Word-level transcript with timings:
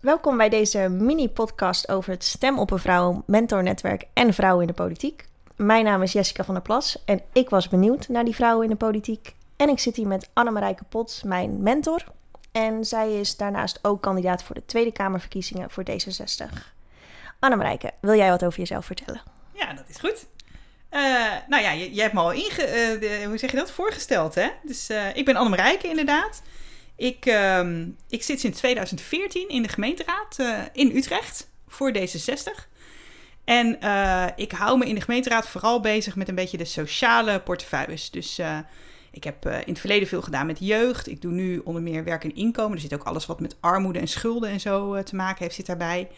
Welkom 0.00 0.36
bij 0.36 0.48
deze 0.48 0.78
mini-podcast 0.88 1.88
over 1.88 2.10
het 2.12 2.24
Stem 2.24 2.58
op 2.58 2.70
een 2.70 2.78
Vrouw, 2.78 3.22
mentornetwerk 3.26 4.04
en 4.12 4.34
vrouwen 4.34 4.60
in 4.60 4.66
de 4.66 4.72
politiek. 4.74 5.24
Mijn 5.56 5.84
naam 5.84 6.02
is 6.02 6.12
Jessica 6.12 6.44
van 6.44 6.54
der 6.54 6.62
Plas 6.62 7.02
en 7.04 7.22
ik 7.32 7.50
was 7.50 7.68
benieuwd 7.68 8.08
naar 8.08 8.24
die 8.24 8.34
vrouwen 8.34 8.64
in 8.64 8.70
de 8.70 8.76
politiek. 8.76 9.34
En 9.56 9.68
ik 9.68 9.78
zit 9.78 9.96
hier 9.96 10.06
met 10.06 10.28
Annemarijke 10.32 10.84
Pot, 10.84 11.22
mijn 11.24 11.62
mentor. 11.62 12.04
En 12.52 12.84
zij 12.84 13.20
is 13.20 13.36
daarnaast 13.36 13.78
ook 13.82 14.02
kandidaat 14.02 14.42
voor 14.42 14.54
de 14.54 14.64
Tweede 14.66 14.92
Kamerverkiezingen 14.92 15.70
voor 15.70 15.84
D66. 15.90 16.58
Annemarijke, 17.38 17.90
wil 18.00 18.14
jij 18.14 18.30
wat 18.30 18.44
over 18.44 18.58
jezelf 18.58 18.84
vertellen? 18.84 19.22
Ja, 19.52 19.72
dat 19.72 19.88
is 19.88 19.96
goed. 19.96 20.26
Uh, 20.90 21.00
nou 21.48 21.62
ja, 21.62 21.70
je, 21.70 21.94
je, 21.94 22.00
hebt 22.00 22.14
me 22.14 22.20
al 22.20 22.32
inge, 22.32 22.96
de, 23.00 23.24
hoe 23.26 23.38
zeg 23.38 23.50
je 23.50 23.56
dat, 23.56 23.70
voorgesteld, 23.70 24.34
hè? 24.34 24.48
Dus 24.62 24.90
uh, 24.90 25.16
ik 25.16 25.24
ben 25.24 25.36
Annemarijke 25.36 25.88
inderdaad. 25.88 26.42
Ik, 27.00 27.26
uh, 27.26 27.60
ik 28.08 28.22
zit 28.22 28.40
sinds 28.40 28.58
2014 28.58 29.48
in 29.48 29.62
de 29.62 29.68
gemeenteraad 29.68 30.38
in 30.72 30.96
Utrecht 30.96 31.50
voor 31.68 31.92
D66. 31.98 32.68
En 33.44 33.78
ik 34.36 34.52
hou 34.52 34.78
me 34.78 34.86
in 34.86 34.94
de 34.94 35.00
gemeenteraad 35.00 35.48
vooral 35.48 35.80
bezig 35.80 36.16
met 36.16 36.28
een 36.28 36.34
beetje 36.34 36.56
de 36.56 36.64
sociale 36.64 37.40
portefeuilles. 37.40 38.10
Dus 38.10 38.40
ik 39.10 39.24
heb 39.24 39.46
in 39.46 39.72
het 39.72 39.78
verleden 39.78 40.08
veel 40.08 40.22
gedaan 40.22 40.46
met 40.46 40.58
jeugd. 40.60 41.08
Ik 41.08 41.22
doe 41.22 41.32
nu 41.32 41.58
onder 41.58 41.82
meer 41.82 42.04
werk 42.04 42.24
en 42.24 42.34
inkomen. 42.34 42.74
Er 42.74 42.80
zit 42.80 42.94
ook 42.94 43.04
alles 43.04 43.26
wat 43.26 43.40
met 43.40 43.56
armoede 43.60 43.98
en 43.98 44.08
schulden 44.08 44.50
en 44.50 44.60
zo 44.60 45.02
te 45.02 45.16
maken 45.16 45.42
heeft, 45.42 45.54
zit 45.54 45.66
daarbij. 45.66 46.08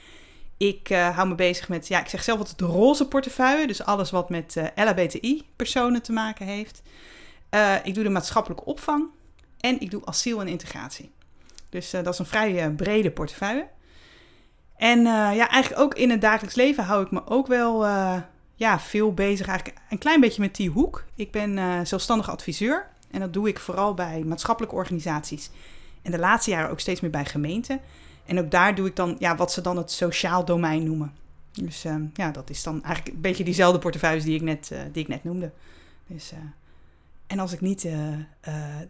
Ik 0.56 0.88
hou 0.88 1.28
me 1.28 1.34
bezig 1.34 1.68
met, 1.68 1.88
ja, 1.88 2.00
ik 2.00 2.08
zeg 2.08 2.22
zelf 2.22 2.38
altijd 2.38 2.58
de 2.58 2.64
roze 2.64 3.08
portefeuille. 3.08 3.66
Dus 3.66 3.84
alles 3.84 4.10
wat 4.10 4.30
met 4.30 4.56
LHBTI-personen 4.74 6.02
te 6.02 6.12
maken 6.12 6.46
heeft. 6.46 6.82
Ik 7.84 7.94
doe 7.94 8.04
de 8.04 8.10
maatschappelijke 8.10 8.64
opvang. 8.64 9.08
En 9.62 9.80
ik 9.80 9.90
doe 9.90 10.06
asiel 10.06 10.40
en 10.40 10.48
integratie. 10.48 11.10
Dus 11.68 11.90
dat 11.90 12.06
is 12.06 12.18
een 12.18 12.26
vrij 12.26 12.70
brede 12.70 13.10
portefeuille. 13.10 13.68
En 14.76 15.02
ja, 15.02 15.48
eigenlijk 15.48 15.82
ook 15.82 15.94
in 15.94 16.10
het 16.10 16.20
dagelijks 16.20 16.54
leven 16.54 16.84
hou 16.84 17.04
ik 17.04 17.10
me 17.10 17.26
ook 17.26 17.46
wel 17.46 17.86
ja, 18.54 18.80
veel 18.80 19.14
bezig. 19.14 19.46
Eigenlijk 19.46 19.78
een 19.90 19.98
klein 19.98 20.20
beetje 20.20 20.42
met 20.42 20.56
die 20.56 20.70
hoek. 20.70 21.04
Ik 21.14 21.30
ben 21.30 21.86
zelfstandig 21.86 22.30
adviseur. 22.30 22.90
En 23.10 23.20
dat 23.20 23.32
doe 23.32 23.48
ik 23.48 23.58
vooral 23.58 23.94
bij 23.94 24.22
maatschappelijke 24.24 24.76
organisaties. 24.76 25.50
En 26.02 26.10
de 26.10 26.18
laatste 26.18 26.50
jaren 26.50 26.70
ook 26.70 26.80
steeds 26.80 27.00
meer 27.00 27.10
bij 27.10 27.24
gemeenten. 27.24 27.80
En 28.26 28.38
ook 28.38 28.50
daar 28.50 28.74
doe 28.74 28.86
ik 28.86 28.96
dan 28.96 29.16
ja, 29.18 29.36
wat 29.36 29.52
ze 29.52 29.60
dan 29.60 29.76
het 29.76 29.90
sociaal 29.90 30.44
domein 30.44 30.84
noemen. 30.84 31.12
Dus 31.52 31.84
uh, 31.84 31.94
ja, 32.14 32.30
dat 32.30 32.50
is 32.50 32.62
dan 32.62 32.82
eigenlijk 32.84 33.14
een 33.14 33.22
beetje 33.22 33.44
diezelfde 33.44 33.78
portefeuilles 33.78 34.24
die 34.24 34.34
ik 34.34 34.42
net, 34.42 34.70
uh, 34.72 34.78
die 34.92 35.02
ik 35.02 35.08
net 35.08 35.24
noemde. 35.24 35.50
Dus, 36.06 36.32
uh, 36.32 36.38
en 37.32 37.38
als 37.38 37.52
ik 37.52 37.60
niet 37.60 37.88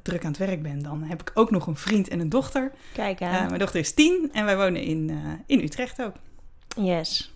druk 0.03 0.25
aan 0.25 0.31
het 0.31 0.39
werk 0.39 0.63
ben, 0.63 0.83
dan 0.83 1.03
heb 1.03 1.21
ik 1.21 1.31
ook 1.35 1.51
nog 1.51 1.67
een 1.67 1.77
vriend 1.77 2.09
en 2.09 2.21
een 2.21 2.29
dochter. 2.29 2.73
Kijk 2.93 3.23
aan. 3.23 3.47
mijn 3.47 3.59
dochter 3.59 3.81
is 3.81 3.95
tien 3.95 4.31
en 4.33 4.45
wij 4.45 4.57
wonen 4.57 4.83
in, 4.83 5.11
in 5.47 5.61
Utrecht 5.61 6.03
ook. 6.03 6.15
Yes. 6.77 7.32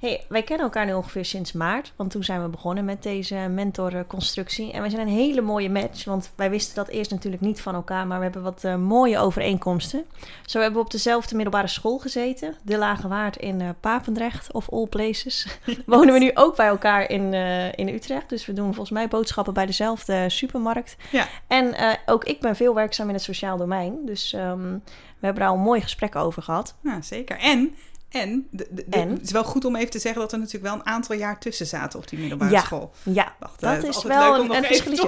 Hey, 0.00 0.24
wij 0.28 0.42
kennen 0.42 0.66
elkaar 0.66 0.86
nu 0.86 0.92
ongeveer 0.92 1.24
sinds 1.24 1.52
maart, 1.52 1.92
want 1.96 2.10
toen 2.10 2.24
zijn 2.24 2.42
we 2.42 2.48
begonnen 2.48 2.84
met 2.84 3.02
deze 3.02 3.34
mentorconstructie. 3.34 4.72
En 4.72 4.80
wij 4.80 4.90
zijn 4.90 5.06
een 5.06 5.14
hele 5.14 5.40
mooie 5.40 5.70
match, 5.70 6.04
want 6.04 6.30
wij 6.34 6.50
wisten 6.50 6.74
dat 6.74 6.88
eerst 6.88 7.10
natuurlijk 7.10 7.42
niet 7.42 7.60
van 7.60 7.74
elkaar, 7.74 8.06
maar 8.06 8.16
we 8.18 8.24
hebben 8.24 8.42
wat 8.42 8.64
uh, 8.64 8.76
mooie 8.76 9.18
overeenkomsten. 9.18 10.04
Zo 10.46 10.58
hebben 10.58 10.78
we 10.78 10.84
op 10.84 10.90
dezelfde 10.90 11.34
middelbare 11.34 11.66
school 11.66 11.98
gezeten, 11.98 12.56
de 12.62 12.78
Lage 12.78 13.08
Waard 13.08 13.36
in 13.36 13.60
uh, 13.60 13.68
Papendrecht, 13.80 14.52
of 14.52 14.70
all 14.70 14.86
places. 14.86 15.58
Wonen 15.86 16.12
we 16.12 16.18
nu 16.18 16.30
ook 16.34 16.56
bij 16.56 16.66
elkaar 16.66 17.10
in, 17.10 17.32
uh, 17.32 17.72
in 17.72 17.88
Utrecht, 17.88 18.28
dus 18.28 18.46
we 18.46 18.52
doen 18.52 18.66
volgens 18.74 18.90
mij 18.90 19.08
boodschappen 19.08 19.54
bij 19.54 19.66
dezelfde 19.66 20.28
supermarkt. 20.28 20.96
Ja. 21.10 21.26
En 21.46 21.74
ook 22.06 22.24
ik 22.24 22.40
ben 22.40 22.56
veel 22.56 22.74
werkzaam 22.74 23.08
in 23.08 23.14
het 23.14 23.22
sociaal 23.22 23.56
domein, 23.56 23.98
dus 24.04 24.32
um, 24.32 24.82
we 25.20 25.26
hebben 25.26 25.42
daar 25.42 25.52
al 25.52 25.56
een 25.56 25.62
mooi 25.62 25.80
gesprek 25.80 26.16
over 26.16 26.42
gehad. 26.42 26.76
Ja, 26.82 27.02
zeker. 27.02 27.38
En 27.38 27.74
en, 28.10 28.48
de, 28.50 28.66
de, 28.70 28.84
en, 28.90 29.08
het 29.08 29.22
is 29.22 29.30
wel 29.30 29.44
goed 29.44 29.64
om 29.64 29.76
even 29.76 29.90
te 29.90 29.98
zeggen 29.98 30.20
dat 30.20 30.32
er 30.32 30.38
natuurlijk 30.38 30.64
wel 30.64 30.74
een 30.74 30.86
aantal 30.86 31.16
jaar 31.16 31.38
tussen 31.38 31.66
zaten 31.66 31.98
op 31.98 32.08
die 32.08 32.18
middelbare 32.18 32.50
ja, 32.50 32.60
school. 32.60 32.92
Ja, 33.02 33.34
Wacht, 33.38 33.60
dat 33.60 33.84
is 33.84 34.02
wel 34.02 34.34
een, 34.34 34.54
een. 34.54 34.64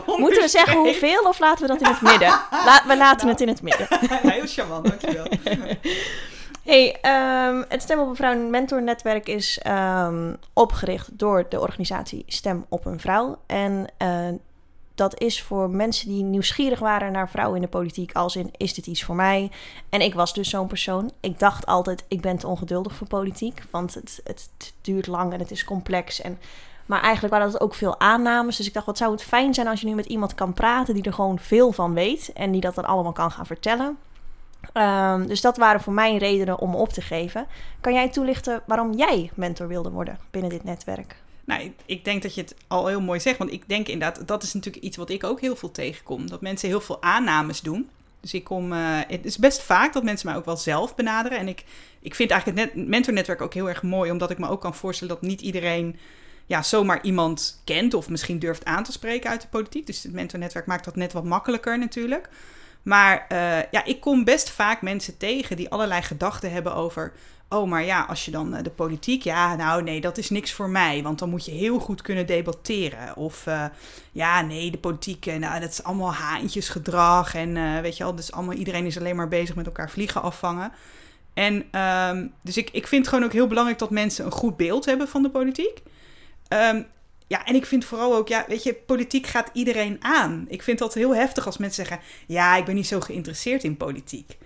Moeten 0.06 0.42
we 0.42 0.48
zeggen 0.48 0.78
hoeveel 0.78 1.22
of 1.22 1.38
laten 1.38 1.62
we 1.62 1.68
dat 1.68 1.80
in 1.80 1.86
het 1.86 2.00
midden? 2.00 2.28
La, 2.50 2.82
we 2.86 2.96
laten 2.96 3.26
nou, 3.26 3.30
het 3.30 3.40
in 3.40 3.48
het 3.48 3.62
midden. 3.62 3.86
Heel 4.32 4.46
charmant, 4.46 4.86
dankjewel. 4.86 5.26
Hey, 6.64 6.96
um, 7.48 7.64
het 7.68 7.82
Stem 7.82 7.98
op 7.98 8.08
een 8.08 8.16
Vrouw 8.16 8.36
Mentor 8.36 8.82
Netwerk 8.82 9.28
is 9.28 9.60
um, 9.66 10.36
opgericht 10.52 11.08
door 11.12 11.46
de 11.48 11.60
organisatie 11.60 12.22
Stem 12.26 12.66
op 12.68 12.84
een 12.84 13.00
Vrouw. 13.00 13.38
En 13.46 13.86
uh, 14.02 14.28
dat 15.02 15.20
is 15.20 15.42
voor 15.42 15.70
mensen 15.70 16.08
die 16.08 16.22
nieuwsgierig 16.22 16.78
waren 16.78 17.12
naar 17.12 17.28
vrouwen 17.28 17.56
in 17.56 17.62
de 17.62 17.68
politiek. 17.68 18.12
Als 18.12 18.36
in, 18.36 18.50
is 18.56 18.74
dit 18.74 18.86
iets 18.86 19.04
voor 19.04 19.14
mij? 19.14 19.50
En 19.88 20.00
ik 20.00 20.14
was 20.14 20.34
dus 20.34 20.50
zo'n 20.50 20.66
persoon. 20.66 21.10
Ik 21.20 21.38
dacht 21.38 21.66
altijd, 21.66 22.04
ik 22.08 22.20
ben 22.20 22.36
te 22.36 22.46
ongeduldig 22.46 22.94
voor 22.94 23.06
politiek. 23.06 23.62
Want 23.70 23.94
het, 23.94 24.20
het 24.24 24.72
duurt 24.80 25.06
lang 25.06 25.32
en 25.32 25.38
het 25.38 25.50
is 25.50 25.64
complex. 25.64 26.20
En, 26.20 26.38
maar 26.86 27.02
eigenlijk 27.02 27.34
waren 27.34 27.52
dat 27.52 27.60
ook 27.60 27.74
veel 27.74 28.00
aannames. 28.00 28.56
Dus 28.56 28.66
ik 28.66 28.74
dacht, 28.74 28.86
wat 28.86 28.98
zou 28.98 29.12
het 29.12 29.22
fijn 29.22 29.54
zijn 29.54 29.68
als 29.68 29.80
je 29.80 29.86
nu 29.86 29.94
met 29.94 30.06
iemand 30.06 30.34
kan 30.34 30.52
praten... 30.52 30.94
die 30.94 31.02
er 31.02 31.12
gewoon 31.12 31.38
veel 31.38 31.72
van 31.72 31.94
weet 31.94 32.32
en 32.32 32.50
die 32.50 32.60
dat 32.60 32.74
dan 32.74 32.84
allemaal 32.84 33.12
kan 33.12 33.30
gaan 33.30 33.46
vertellen. 33.46 33.98
Um, 34.74 35.26
dus 35.26 35.40
dat 35.40 35.56
waren 35.56 35.80
voor 35.80 35.92
mij 35.92 36.16
redenen 36.16 36.58
om 36.58 36.74
op 36.74 36.88
te 36.88 37.00
geven. 37.00 37.46
Kan 37.80 37.92
jij 37.92 38.08
toelichten 38.08 38.62
waarom 38.66 38.92
jij 38.92 39.30
mentor 39.34 39.68
wilde 39.68 39.90
worden 39.90 40.18
binnen 40.30 40.50
dit 40.50 40.64
netwerk? 40.64 41.16
Nou, 41.52 41.72
ik, 41.86 42.04
denk 42.04 42.22
dat 42.22 42.34
je 42.34 42.40
het 42.40 42.54
al 42.66 42.86
heel 42.86 43.00
mooi 43.00 43.20
zegt. 43.20 43.38
Want 43.38 43.52
ik 43.52 43.68
denk 43.68 43.88
inderdaad, 43.88 44.28
dat 44.28 44.42
is 44.42 44.54
natuurlijk 44.54 44.84
iets 44.84 44.96
wat 44.96 45.10
ik 45.10 45.24
ook 45.24 45.40
heel 45.40 45.56
veel 45.56 45.70
tegenkom. 45.70 46.30
Dat 46.30 46.40
mensen 46.40 46.68
heel 46.68 46.80
veel 46.80 47.02
aannames 47.02 47.60
doen. 47.60 47.88
Dus 48.20 48.34
ik 48.34 48.44
kom, 48.44 48.72
uh, 48.72 48.98
het 49.06 49.24
is 49.24 49.38
best 49.38 49.62
vaak 49.62 49.92
dat 49.92 50.02
mensen 50.02 50.28
mij 50.28 50.36
ook 50.36 50.44
wel 50.44 50.56
zelf 50.56 50.94
benaderen. 50.94 51.38
En 51.38 51.48
ik, 51.48 51.64
ik 52.00 52.14
vind 52.14 52.30
eigenlijk 52.30 52.60
het 52.60 52.74
net, 52.74 52.88
mentornetwerk 52.88 53.40
ook 53.40 53.54
heel 53.54 53.68
erg 53.68 53.82
mooi, 53.82 54.10
omdat 54.10 54.30
ik 54.30 54.38
me 54.38 54.48
ook 54.48 54.60
kan 54.60 54.74
voorstellen 54.74 55.14
dat 55.14 55.22
niet 55.22 55.40
iedereen 55.40 55.96
ja, 56.46 56.62
zomaar 56.62 57.04
iemand 57.04 57.60
kent 57.64 57.94
of 57.94 58.08
misschien 58.08 58.38
durft 58.38 58.64
aan 58.64 58.84
te 58.84 58.92
spreken 58.92 59.30
uit 59.30 59.40
de 59.40 59.48
politiek. 59.48 59.86
Dus 59.86 60.02
het 60.02 60.12
mentornetwerk 60.12 60.66
maakt 60.66 60.84
dat 60.84 60.96
net 60.96 61.12
wat 61.12 61.24
makkelijker 61.24 61.78
natuurlijk. 61.78 62.28
Maar 62.82 63.26
uh, 63.32 63.38
ja, 63.70 63.84
ik 63.84 64.00
kom 64.00 64.24
best 64.24 64.50
vaak 64.50 64.82
mensen 64.82 65.16
tegen 65.16 65.56
die 65.56 65.70
allerlei 65.70 66.02
gedachten 66.02 66.52
hebben 66.52 66.74
over 66.74 67.12
oh, 67.48 67.68
maar 67.68 67.84
ja, 67.84 68.04
als 68.08 68.24
je 68.24 68.30
dan 68.30 68.54
uh, 68.54 68.62
de 68.62 68.70
politiek, 68.70 69.22
ja, 69.22 69.56
nou 69.56 69.82
nee, 69.82 70.00
dat 70.00 70.18
is 70.18 70.30
niks 70.30 70.52
voor 70.52 70.70
mij, 70.70 71.02
want 71.02 71.18
dan 71.18 71.30
moet 71.30 71.44
je 71.44 71.50
heel 71.50 71.78
goed 71.78 72.02
kunnen 72.02 72.26
debatteren. 72.26 73.16
Of 73.16 73.46
uh, 73.46 73.64
ja, 74.12 74.40
nee, 74.40 74.70
de 74.70 74.78
politiek, 74.78 75.26
nou, 75.26 75.60
dat 75.60 75.70
is 75.70 75.82
allemaal 75.82 76.14
haantjesgedrag 76.14 77.34
en 77.34 77.82
weet 77.82 77.96
je 77.96 78.04
wel, 78.04 78.14
dus 78.14 78.32
allemaal, 78.32 78.54
iedereen 78.54 78.86
is 78.86 78.98
alleen 78.98 79.16
maar 79.16 79.28
bezig 79.28 79.54
met 79.54 79.66
elkaar 79.66 79.90
vliegen 79.90 80.22
afvangen. 80.22 80.72
En 81.34 81.80
um, 81.80 82.32
dus 82.42 82.56
ik, 82.56 82.70
ik 82.70 82.86
vind 82.86 83.08
gewoon 83.08 83.24
ook 83.24 83.32
heel 83.32 83.46
belangrijk 83.46 83.78
dat 83.78 83.90
mensen 83.90 84.24
een 84.24 84.32
goed 84.32 84.56
beeld 84.56 84.84
hebben 84.84 85.08
van 85.08 85.22
de 85.22 85.30
politiek. 85.30 85.82
Um, 86.48 86.86
ja, 87.32 87.44
en 87.44 87.54
ik 87.54 87.66
vind 87.66 87.84
vooral 87.84 88.14
ook, 88.14 88.28
ja, 88.28 88.44
weet 88.48 88.62
je, 88.62 88.74
politiek 88.74 89.26
gaat 89.26 89.50
iedereen 89.52 89.96
aan. 90.00 90.44
Ik 90.48 90.62
vind 90.62 90.78
dat 90.78 90.94
heel 90.94 91.14
heftig 91.14 91.46
als 91.46 91.58
mensen 91.58 91.86
zeggen, 91.86 92.06
ja, 92.26 92.56
ik 92.56 92.64
ben 92.64 92.74
niet 92.74 92.86
zo 92.86 93.00
geïnteresseerd 93.00 93.64
in 93.64 93.76
politiek 93.76 94.38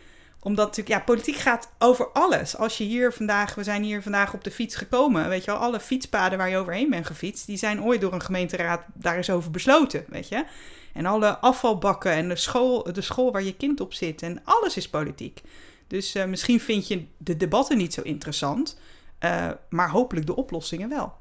omdat 0.46 0.66
natuurlijk, 0.66 0.98
ja, 0.98 1.04
politiek 1.04 1.36
gaat 1.36 1.72
over 1.78 2.08
alles. 2.12 2.56
Als 2.56 2.78
je 2.78 2.84
hier 2.84 3.12
vandaag, 3.12 3.54
we 3.54 3.62
zijn 3.62 3.82
hier 3.82 4.02
vandaag 4.02 4.34
op 4.34 4.44
de 4.44 4.50
fiets 4.50 4.76
gekomen, 4.76 5.28
weet 5.28 5.44
je 5.44 5.52
alle 5.52 5.80
fietspaden 5.80 6.38
waar 6.38 6.48
je 6.48 6.56
overheen 6.56 6.90
bent 6.90 7.06
gefietst, 7.06 7.46
die 7.46 7.56
zijn 7.56 7.82
ooit 7.82 8.00
door 8.00 8.12
een 8.12 8.22
gemeenteraad 8.22 8.84
daar 8.94 9.18
is 9.18 9.30
over 9.30 9.50
besloten, 9.50 10.04
weet 10.08 10.28
je. 10.28 10.44
En 10.92 11.06
alle 11.06 11.38
afvalbakken 11.38 12.12
en 12.12 12.28
de 12.28 12.36
school, 12.36 12.92
de 12.92 13.00
school 13.00 13.32
waar 13.32 13.42
je 13.42 13.56
kind 13.56 13.80
op 13.80 13.94
zit 13.94 14.22
en 14.22 14.40
alles 14.44 14.76
is 14.76 14.88
politiek. 14.88 15.42
Dus 15.86 16.16
uh, 16.16 16.24
misschien 16.24 16.60
vind 16.60 16.88
je 16.88 17.06
de 17.16 17.36
debatten 17.36 17.76
niet 17.76 17.94
zo 17.94 18.00
interessant, 18.02 18.78
uh, 19.20 19.50
maar 19.68 19.90
hopelijk 19.90 20.26
de 20.26 20.36
oplossingen 20.36 20.88
wel. 20.88 21.14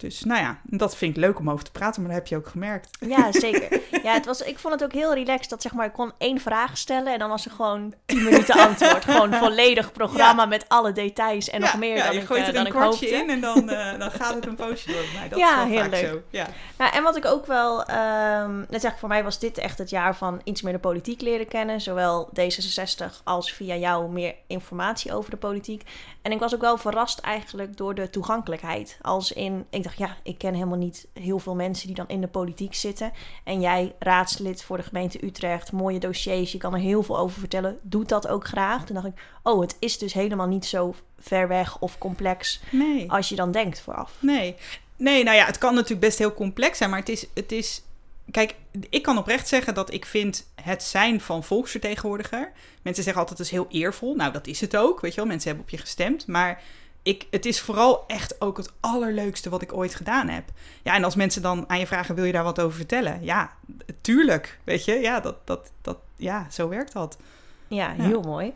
Dus 0.00 0.22
nou 0.24 0.40
ja, 0.40 0.60
dat 0.62 0.96
vind 0.96 1.16
ik 1.16 1.22
leuk 1.22 1.38
om 1.38 1.50
over 1.50 1.64
te 1.64 1.70
praten, 1.70 2.02
maar 2.02 2.10
dat 2.10 2.20
heb 2.20 2.28
je 2.28 2.36
ook 2.36 2.46
gemerkt. 2.48 2.90
Ja, 3.00 3.32
zeker. 3.46 3.80
Ja, 4.02 4.12
het 4.12 4.26
was, 4.26 4.40
ik 4.42 4.58
vond 4.58 4.74
het 4.74 4.84
ook 4.84 4.92
heel 4.92 5.14
relaxed 5.14 5.50
dat 5.50 5.62
zeg 5.62 5.72
maar, 5.72 5.86
ik 5.86 5.92
kon 5.92 6.12
één 6.18 6.40
vraag 6.40 6.78
stellen 6.78 7.12
en 7.12 7.18
dan 7.18 7.28
was 7.28 7.44
er 7.44 7.50
gewoon 7.50 7.94
tien 8.06 8.22
minuten 8.28 8.54
antwoord. 8.54 9.04
gewoon 9.04 9.32
volledig 9.34 9.92
programma 9.92 10.46
met 10.46 10.64
alle 10.68 10.92
details 10.92 11.48
en 11.50 11.60
nog 11.60 11.76
meer 11.78 11.96
ja, 11.96 12.04
dan 12.04 12.14
je 12.14 12.20
ik, 12.20 12.26
gooit 12.26 12.40
uh, 12.40 12.46
er 12.46 12.52
dan 12.52 12.60
een 12.60 12.66
ik 12.66 12.72
kwartje 12.72 13.06
hoopte. 13.06 13.22
in 13.22 13.30
en 13.30 13.40
dan, 13.40 13.70
uh, 13.70 13.98
dan 13.98 14.10
gaat 14.10 14.34
het 14.34 14.46
een 14.46 14.54
poosje 14.54 14.92
door 14.92 15.04
mij. 15.14 15.28
Dat 15.28 15.38
Ja, 15.38 15.62
is 15.62 15.68
heel 15.68 15.78
vaak 15.80 15.90
leuk. 15.90 16.06
zo. 16.06 16.22
Ja. 16.30 16.46
Nou, 16.78 16.92
en 16.94 17.02
wat 17.02 17.16
ik 17.16 17.24
ook 17.24 17.46
wel, 17.46 17.90
um, 17.90 18.66
net 18.68 18.80
zeg 18.80 18.92
ik, 18.92 18.98
voor 18.98 19.08
mij 19.08 19.24
was 19.24 19.38
dit 19.38 19.58
echt 19.58 19.78
het 19.78 19.90
jaar 19.90 20.16
van 20.16 20.40
iets 20.44 20.62
meer 20.62 20.72
de 20.72 20.78
politiek 20.78 21.20
leren 21.20 21.48
kennen. 21.48 21.80
Zowel 21.80 22.30
D66 22.40 23.04
als 23.24 23.52
via 23.52 23.74
jou 23.76 24.10
meer 24.10 24.34
informatie 24.46 25.14
over 25.14 25.30
de 25.30 25.36
politiek. 25.36 25.82
En 26.22 26.32
ik 26.32 26.38
was 26.38 26.54
ook 26.54 26.60
wel 26.60 26.78
verrast 26.78 27.18
eigenlijk 27.18 27.76
door 27.76 27.94
de 27.94 28.10
toegankelijkheid. 28.10 28.98
Als 29.02 29.32
in, 29.32 29.66
ik 29.70 29.84
dacht, 29.86 29.98
ja, 29.98 30.16
ik 30.22 30.38
ken 30.38 30.54
helemaal 30.54 30.78
niet 30.78 31.06
heel 31.12 31.38
veel 31.38 31.54
mensen 31.54 31.86
die 31.86 31.96
dan 31.96 32.08
in 32.08 32.20
de 32.20 32.28
politiek 32.28 32.74
zitten. 32.74 33.12
En 33.44 33.60
jij, 33.60 33.94
raadslid 33.98 34.62
voor 34.62 34.76
de 34.76 34.82
gemeente 34.82 35.24
Utrecht, 35.24 35.72
mooie 35.72 35.98
dossiers, 35.98 36.52
je 36.52 36.58
kan 36.58 36.74
er 36.74 36.80
heel 36.80 37.02
veel 37.02 37.18
over 37.18 37.38
vertellen. 37.38 37.78
Doet 37.82 38.08
dat 38.08 38.28
ook 38.28 38.46
graag. 38.46 38.84
Toen 38.84 38.94
dacht 38.94 39.06
ik, 39.06 39.22
oh, 39.42 39.60
het 39.60 39.76
is 39.78 39.98
dus 39.98 40.12
helemaal 40.12 40.46
niet 40.48 40.64
zo 40.64 40.94
ver 41.18 41.48
weg 41.48 41.78
of 41.78 41.98
complex 41.98 42.60
Nee. 42.70 43.10
als 43.10 43.28
je 43.28 43.36
dan 43.36 43.50
denkt 43.50 43.80
vooraf. 43.80 44.12
Nee. 44.20 44.54
Nee, 44.96 45.24
nou 45.24 45.36
ja, 45.36 45.44
het 45.46 45.58
kan 45.58 45.74
natuurlijk 45.74 46.00
best 46.00 46.18
heel 46.18 46.34
complex 46.34 46.78
zijn, 46.78 46.90
maar 46.90 46.98
het 46.98 47.08
is, 47.08 47.26
het 47.34 47.52
is 47.52 47.82
kijk, 48.30 48.54
ik 48.88 49.02
kan 49.02 49.18
oprecht 49.18 49.48
zeggen 49.48 49.74
dat 49.74 49.92
ik 49.92 50.06
vind 50.06 50.46
het 50.62 50.82
zijn 50.82 51.20
van 51.20 51.44
volksvertegenwoordiger. 51.44 52.52
Mensen 52.82 53.04
zeggen 53.04 53.22
altijd 53.22 53.38
het 53.38 53.48
is 53.48 53.52
heel 53.52 53.66
eervol. 53.70 54.14
Nou, 54.14 54.32
dat 54.32 54.46
is 54.46 54.60
het 54.60 54.76
ook. 54.76 55.00
Weet 55.00 55.10
je 55.14 55.16
wel, 55.16 55.26
mensen 55.26 55.48
hebben 55.48 55.66
op 55.66 55.70
je 55.72 55.78
gestemd. 55.78 56.26
Maar 56.26 56.62
ik, 57.06 57.26
het 57.30 57.46
is 57.46 57.60
vooral 57.60 58.04
echt 58.06 58.40
ook 58.40 58.56
het 58.56 58.72
allerleukste 58.80 59.50
wat 59.50 59.62
ik 59.62 59.72
ooit 59.72 59.94
gedaan 59.94 60.28
heb. 60.28 60.44
Ja, 60.82 60.94
en 60.94 61.04
als 61.04 61.14
mensen 61.14 61.42
dan 61.42 61.64
aan 61.68 61.78
je 61.78 61.86
vragen: 61.86 62.14
wil 62.14 62.24
je 62.24 62.32
daar 62.32 62.44
wat 62.44 62.60
over 62.60 62.76
vertellen? 62.76 63.18
Ja, 63.22 63.50
tuurlijk. 64.00 64.58
Weet 64.64 64.84
je, 64.84 64.92
ja, 64.94 65.20
dat, 65.20 65.36
dat, 65.44 65.70
dat, 65.82 65.98
ja 66.16 66.46
zo 66.50 66.68
werkt 66.68 66.92
dat. 66.92 67.16
Ja, 67.68 67.90
heel 67.90 68.22
mooi. 68.22 68.52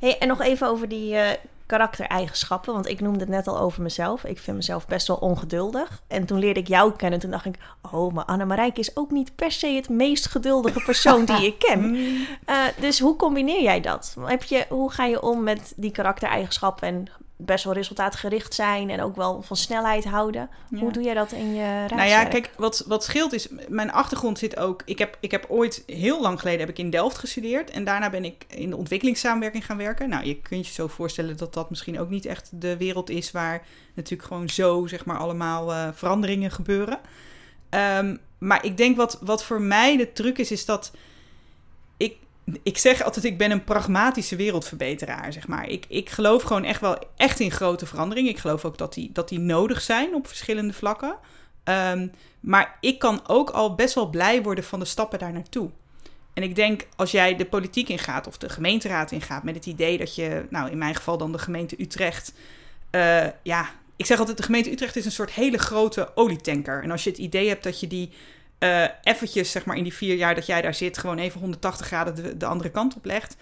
Hey, 0.00 0.18
en 0.18 0.28
nog 0.28 0.40
even 0.40 0.68
over 0.68 0.88
die 0.88 1.14
uh, 1.14 1.30
karaktereigenschappen. 1.66 2.72
Want 2.72 2.88
ik 2.88 3.00
noemde 3.00 3.20
het 3.20 3.28
net 3.28 3.46
al 3.46 3.58
over 3.58 3.82
mezelf. 3.82 4.24
Ik 4.24 4.38
vind 4.38 4.56
mezelf 4.56 4.86
best 4.86 5.06
wel 5.06 5.16
ongeduldig. 5.16 6.02
En 6.06 6.26
toen 6.26 6.38
leerde 6.38 6.60
ik 6.60 6.68
jou 6.68 6.92
kennen. 6.96 7.18
Toen 7.18 7.30
dacht 7.30 7.44
ik, 7.44 7.58
oh, 7.90 8.14
maar 8.14 8.24
Anne 8.24 8.44
Marijke 8.44 8.80
is 8.80 8.96
ook 8.96 9.10
niet 9.10 9.34
per 9.34 9.52
se 9.52 9.66
het 9.66 9.88
meest 9.88 10.26
geduldige 10.26 10.82
persoon 10.84 11.24
die 11.24 11.46
ik 11.46 11.58
ken. 11.58 11.94
Uh, 11.94 12.26
dus 12.80 13.00
hoe 13.00 13.16
combineer 13.16 13.62
jij 13.62 13.80
dat? 13.80 14.16
Heb 14.20 14.42
je, 14.42 14.66
hoe 14.68 14.90
ga 14.90 15.04
je 15.04 15.22
om 15.22 15.42
met 15.42 15.72
die 15.76 15.90
karaktereigenschappen 15.90 16.88
en 16.88 17.08
best 17.44 17.64
wel 17.64 17.72
resultaatgericht 17.72 18.54
zijn 18.54 18.90
en 18.90 19.00
ook 19.02 19.16
wel 19.16 19.42
van 19.42 19.56
snelheid 19.56 20.04
houden. 20.04 20.50
Hoe 20.78 20.92
doe 20.92 21.02
jij 21.02 21.14
dat 21.14 21.32
in 21.32 21.54
je 21.54 21.62
reiswerk? 21.62 21.94
Nou 21.94 22.08
ja, 22.08 22.24
kijk, 22.24 22.50
wat, 22.56 22.84
wat 22.86 23.04
scheelt 23.04 23.32
is, 23.32 23.48
mijn 23.68 23.92
achtergrond 23.92 24.38
zit 24.38 24.56
ook... 24.56 24.82
Ik 24.84 24.98
heb, 24.98 25.16
ik 25.20 25.30
heb 25.30 25.46
ooit, 25.48 25.82
heel 25.86 26.20
lang 26.20 26.38
geleden, 26.38 26.60
heb 26.60 26.68
ik 26.68 26.78
in 26.78 26.90
Delft 26.90 27.18
gestudeerd. 27.18 27.70
En 27.70 27.84
daarna 27.84 28.10
ben 28.10 28.24
ik 28.24 28.44
in 28.48 28.70
de 28.70 28.76
ontwikkelingssamenwerking 28.76 29.66
gaan 29.66 29.76
werken. 29.76 30.08
Nou, 30.08 30.24
je 30.24 30.40
kunt 30.40 30.66
je 30.66 30.72
zo 30.72 30.86
voorstellen 30.86 31.36
dat 31.36 31.54
dat 31.54 31.70
misschien 31.70 32.00
ook 32.00 32.10
niet 32.10 32.26
echt 32.26 32.50
de 32.52 32.76
wereld 32.76 33.10
is... 33.10 33.30
waar 33.30 33.62
natuurlijk 33.94 34.28
gewoon 34.28 34.48
zo, 34.48 34.86
zeg 34.86 35.04
maar, 35.04 35.18
allemaal 35.18 35.70
uh, 35.70 35.88
veranderingen 35.92 36.50
gebeuren. 36.50 36.98
Um, 37.70 38.20
maar 38.38 38.64
ik 38.64 38.76
denk 38.76 38.96
wat, 38.96 39.18
wat 39.20 39.44
voor 39.44 39.60
mij 39.60 39.96
de 39.96 40.12
truc 40.12 40.38
is, 40.38 40.50
is 40.50 40.64
dat 40.64 40.92
ik 41.96 42.16
zeg 42.64 43.02
altijd, 43.02 43.24
ik 43.24 43.38
ben 43.38 43.50
een 43.50 43.64
pragmatische 43.64 44.36
wereldverbeteraar, 44.36 45.32
zeg 45.32 45.48
maar. 45.48 45.68
Ik, 45.68 45.84
ik 45.88 46.10
geloof 46.10 46.42
gewoon 46.42 46.64
echt 46.64 46.80
wel 46.80 46.98
echt 47.16 47.40
in 47.40 47.50
grote 47.50 47.86
veranderingen. 47.86 48.30
Ik 48.30 48.38
geloof 48.38 48.64
ook 48.64 48.78
dat 48.78 48.94
die, 48.94 49.10
dat 49.12 49.28
die 49.28 49.38
nodig 49.38 49.80
zijn 49.80 50.14
op 50.14 50.26
verschillende 50.26 50.72
vlakken. 50.72 51.16
Um, 51.64 52.12
maar 52.40 52.76
ik 52.80 52.98
kan 52.98 53.20
ook 53.26 53.50
al 53.50 53.74
best 53.74 53.94
wel 53.94 54.10
blij 54.10 54.42
worden 54.42 54.64
van 54.64 54.78
de 54.78 54.84
stappen 54.84 55.18
daar 55.18 55.32
naartoe. 55.32 55.70
En 56.34 56.42
ik 56.42 56.54
denk, 56.54 56.86
als 56.96 57.10
jij 57.10 57.36
de 57.36 57.46
politiek 57.46 57.88
ingaat 57.88 58.26
of 58.26 58.38
de 58.38 58.48
gemeenteraad 58.48 59.10
ingaat 59.10 59.42
met 59.42 59.54
het 59.54 59.66
idee 59.66 59.98
dat 59.98 60.14
je, 60.14 60.46
nou 60.50 60.70
in 60.70 60.78
mijn 60.78 60.94
geval 60.94 61.18
dan 61.18 61.32
de 61.32 61.38
gemeente 61.38 61.76
Utrecht, 61.78 62.32
uh, 62.90 63.26
ja, 63.42 63.70
ik 63.96 64.06
zeg 64.06 64.18
altijd, 64.18 64.36
de 64.36 64.42
gemeente 64.42 64.70
Utrecht 64.70 64.96
is 64.96 65.04
een 65.04 65.12
soort 65.12 65.30
hele 65.30 65.58
grote 65.58 66.10
olietanker. 66.14 66.82
En 66.82 66.90
als 66.90 67.04
je 67.04 67.10
het 67.10 67.18
idee 67.18 67.48
hebt 67.48 67.62
dat 67.62 67.80
je 67.80 67.86
die 67.86 68.10
uh, 68.62 68.84
eventjes, 69.02 69.50
zeg 69.50 69.64
maar, 69.64 69.76
in 69.76 69.82
die 69.82 69.94
vier 69.94 70.14
jaar 70.14 70.34
dat 70.34 70.46
jij 70.46 70.62
daar 70.62 70.74
zit, 70.74 70.98
gewoon 70.98 71.18
even 71.18 71.40
180 71.40 71.86
graden 71.86 72.14
de, 72.14 72.36
de 72.36 72.46
andere 72.46 72.70
kant 72.70 72.96
op 72.96 73.04
legt. 73.04 73.36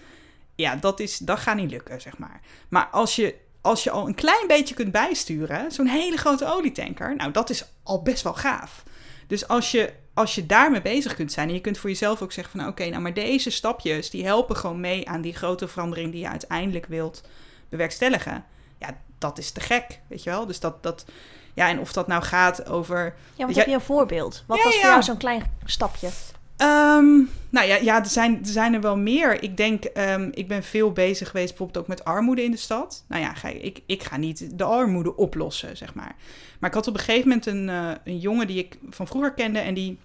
Ja, 0.55 0.75
dat, 0.75 0.99
is, 0.99 1.17
dat 1.17 1.39
gaat 1.39 1.55
niet 1.55 1.71
lukken, 1.71 2.01
zeg 2.01 2.17
maar. 2.17 2.41
Maar 2.69 2.87
als 2.91 3.15
je, 3.15 3.35
als 3.61 3.83
je 3.83 3.91
al 3.91 4.07
een 4.07 4.15
klein 4.15 4.47
beetje 4.47 4.75
kunt 4.75 4.91
bijsturen, 4.91 5.71
zo'n 5.71 5.87
hele 5.87 6.17
grote 6.17 6.53
olietanker, 6.53 7.15
nou, 7.15 7.31
dat 7.31 7.49
is 7.49 7.65
al 7.83 8.01
best 8.01 8.23
wel 8.23 8.33
gaaf. 8.33 8.83
Dus 9.27 9.47
als 9.47 9.71
je, 9.71 9.93
als 10.13 10.35
je 10.35 10.45
daarmee 10.45 10.81
bezig 10.81 11.15
kunt 11.15 11.31
zijn 11.31 11.47
en 11.47 11.53
je 11.53 11.61
kunt 11.61 11.77
voor 11.77 11.89
jezelf 11.89 12.21
ook 12.21 12.31
zeggen 12.31 12.51
van, 12.51 12.61
nou, 12.61 12.71
oké, 12.71 12.89
nou, 12.89 13.01
maar 13.01 13.13
deze 13.13 13.49
stapjes, 13.49 14.09
die 14.09 14.25
helpen 14.25 14.55
gewoon 14.55 14.79
mee 14.79 15.09
aan 15.09 15.21
die 15.21 15.35
grote 15.35 15.67
verandering 15.67 16.11
die 16.11 16.21
je 16.21 16.29
uiteindelijk 16.29 16.85
wilt 16.85 17.23
bewerkstelligen. 17.69 18.45
Ja, 18.79 18.97
dat 19.17 19.37
is 19.37 19.51
te 19.51 19.59
gek, 19.59 19.99
weet 20.07 20.23
je 20.23 20.29
wel. 20.29 20.45
Dus 20.45 20.59
dat, 20.59 20.83
dat, 20.83 21.05
ja, 21.53 21.69
en 21.69 21.79
of 21.79 21.93
dat 21.93 22.07
nou 22.07 22.23
gaat 22.23 22.69
over... 22.69 23.15
Ja, 23.35 23.45
wat 23.45 23.55
heb 23.55 23.67
je 23.67 23.73
een 23.73 23.81
voorbeeld? 23.81 24.43
Wat 24.47 24.63
was 24.63 24.73
voor 24.73 24.89
jou 24.89 25.03
zo'n 25.03 25.17
klein 25.17 25.43
stapje? 25.65 26.09
Um, 26.57 27.29
nou 27.49 27.67
ja, 27.67 27.75
ja 27.75 27.99
er, 27.99 28.05
zijn, 28.05 28.39
er 28.39 28.51
zijn 28.51 28.73
er 28.73 28.81
wel 28.81 28.97
meer. 28.97 29.43
Ik 29.43 29.57
denk, 29.57 29.83
um, 29.97 30.29
ik 30.33 30.47
ben 30.47 30.63
veel 30.63 30.91
bezig 30.91 31.29
geweest 31.29 31.47
bijvoorbeeld 31.47 31.77
ook 31.77 31.87
met 31.87 32.05
armoede 32.05 32.43
in 32.43 32.51
de 32.51 32.57
stad. 32.57 33.03
Nou 33.07 33.21
ja, 33.21 33.33
ga, 33.33 33.47
ik, 33.47 33.81
ik 33.85 34.03
ga 34.03 34.17
niet 34.17 34.57
de 34.57 34.63
armoede 34.63 35.15
oplossen, 35.15 35.77
zeg 35.77 35.93
maar. 35.93 36.15
Maar 36.59 36.69
ik 36.69 36.75
had 36.75 36.87
op 36.87 36.93
een 36.93 36.99
gegeven 36.99 37.27
moment 37.27 37.45
een, 37.45 37.67
uh, 37.67 37.91
een 38.03 38.19
jongen 38.19 38.47
die 38.47 38.57
ik 38.57 38.77
van 38.89 39.07
vroeger 39.07 39.33
kende... 39.33 39.59
en 39.59 39.73
die, 39.73 39.99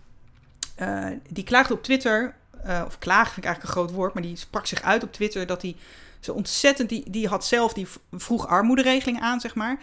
uh, 0.80 1.06
die 1.30 1.44
klaagde 1.44 1.74
op 1.74 1.82
Twitter... 1.82 2.34
Uh, 2.66 2.82
of 2.86 2.92
vind 3.00 3.04
ik 3.04 3.44
eigenlijk 3.44 3.62
een 3.62 3.68
groot 3.68 3.90
woord... 3.90 4.14
maar 4.14 4.22
die 4.22 4.36
sprak 4.36 4.66
zich 4.66 4.82
uit 4.82 5.02
op 5.02 5.12
Twitter 5.12 5.46
dat 5.46 5.62
hij 5.62 5.76
zo 6.20 6.32
ontzettend... 6.32 6.88
Die, 6.88 7.10
die 7.10 7.28
had 7.28 7.46
zelf 7.46 7.72
die 7.72 7.86
vroeg 8.12 8.46
armoederegeling 8.46 9.20
aan, 9.20 9.40
zeg 9.40 9.54
maar... 9.54 9.78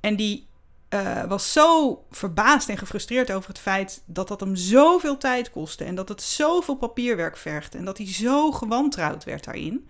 En 0.00 0.16
die 0.16 0.46
uh, 0.94 1.24
was 1.24 1.52
zo 1.52 2.04
verbaasd 2.10 2.68
en 2.68 2.78
gefrustreerd 2.78 3.32
over 3.32 3.48
het 3.48 3.58
feit 3.58 4.02
dat 4.06 4.28
dat 4.28 4.40
hem 4.40 4.56
zoveel 4.56 5.18
tijd 5.18 5.50
kostte. 5.50 5.84
En 5.84 5.94
dat 5.94 6.08
het 6.08 6.22
zoveel 6.22 6.74
papierwerk 6.74 7.36
vergt. 7.36 7.74
En 7.74 7.84
dat 7.84 7.98
hij 7.98 8.12
zo 8.12 8.52
gewantrouwd 8.52 9.24
werd 9.24 9.44
daarin. 9.44 9.88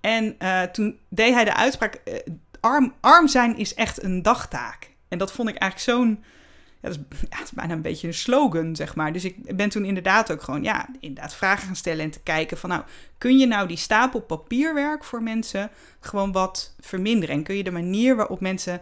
En 0.00 0.36
uh, 0.38 0.62
toen 0.62 0.98
deed 1.08 1.34
hij 1.34 1.44
de 1.44 1.56
uitspraak: 1.56 2.00
uh, 2.04 2.14
arm, 2.60 2.94
arm 3.00 3.28
zijn 3.28 3.56
is 3.56 3.74
echt 3.74 4.02
een 4.02 4.22
dagtaak. 4.22 4.90
En 5.08 5.18
dat 5.18 5.32
vond 5.32 5.48
ik 5.48 5.56
eigenlijk 5.56 5.90
zo'n. 5.90 6.24
Ja, 6.80 6.88
dat 6.88 6.98
is, 7.10 7.18
ja, 7.30 7.42
is 7.42 7.50
bijna 7.50 7.72
een 7.72 7.82
beetje 7.82 8.06
een 8.06 8.14
slogan, 8.14 8.76
zeg 8.76 8.94
maar. 8.94 9.12
Dus 9.12 9.24
ik 9.24 9.56
ben 9.56 9.68
toen 9.68 9.84
inderdaad 9.84 10.32
ook 10.32 10.42
gewoon, 10.42 10.62
ja, 10.62 10.88
inderdaad 11.00 11.34
vragen 11.34 11.66
gaan 11.66 11.76
stellen 11.76 12.04
en 12.04 12.10
te 12.10 12.20
kijken 12.20 12.58
van, 12.58 12.70
nou, 12.70 12.82
kun 13.18 13.38
je 13.38 13.46
nou 13.46 13.68
die 13.68 13.76
stapel 13.76 14.20
papierwerk 14.20 15.04
voor 15.04 15.22
mensen 15.22 15.70
gewoon 16.00 16.32
wat 16.32 16.74
verminderen? 16.80 17.34
En 17.34 17.42
kun 17.42 17.56
je 17.56 17.64
de 17.64 17.70
manier 17.70 18.16
waarop 18.16 18.40
mensen 18.40 18.80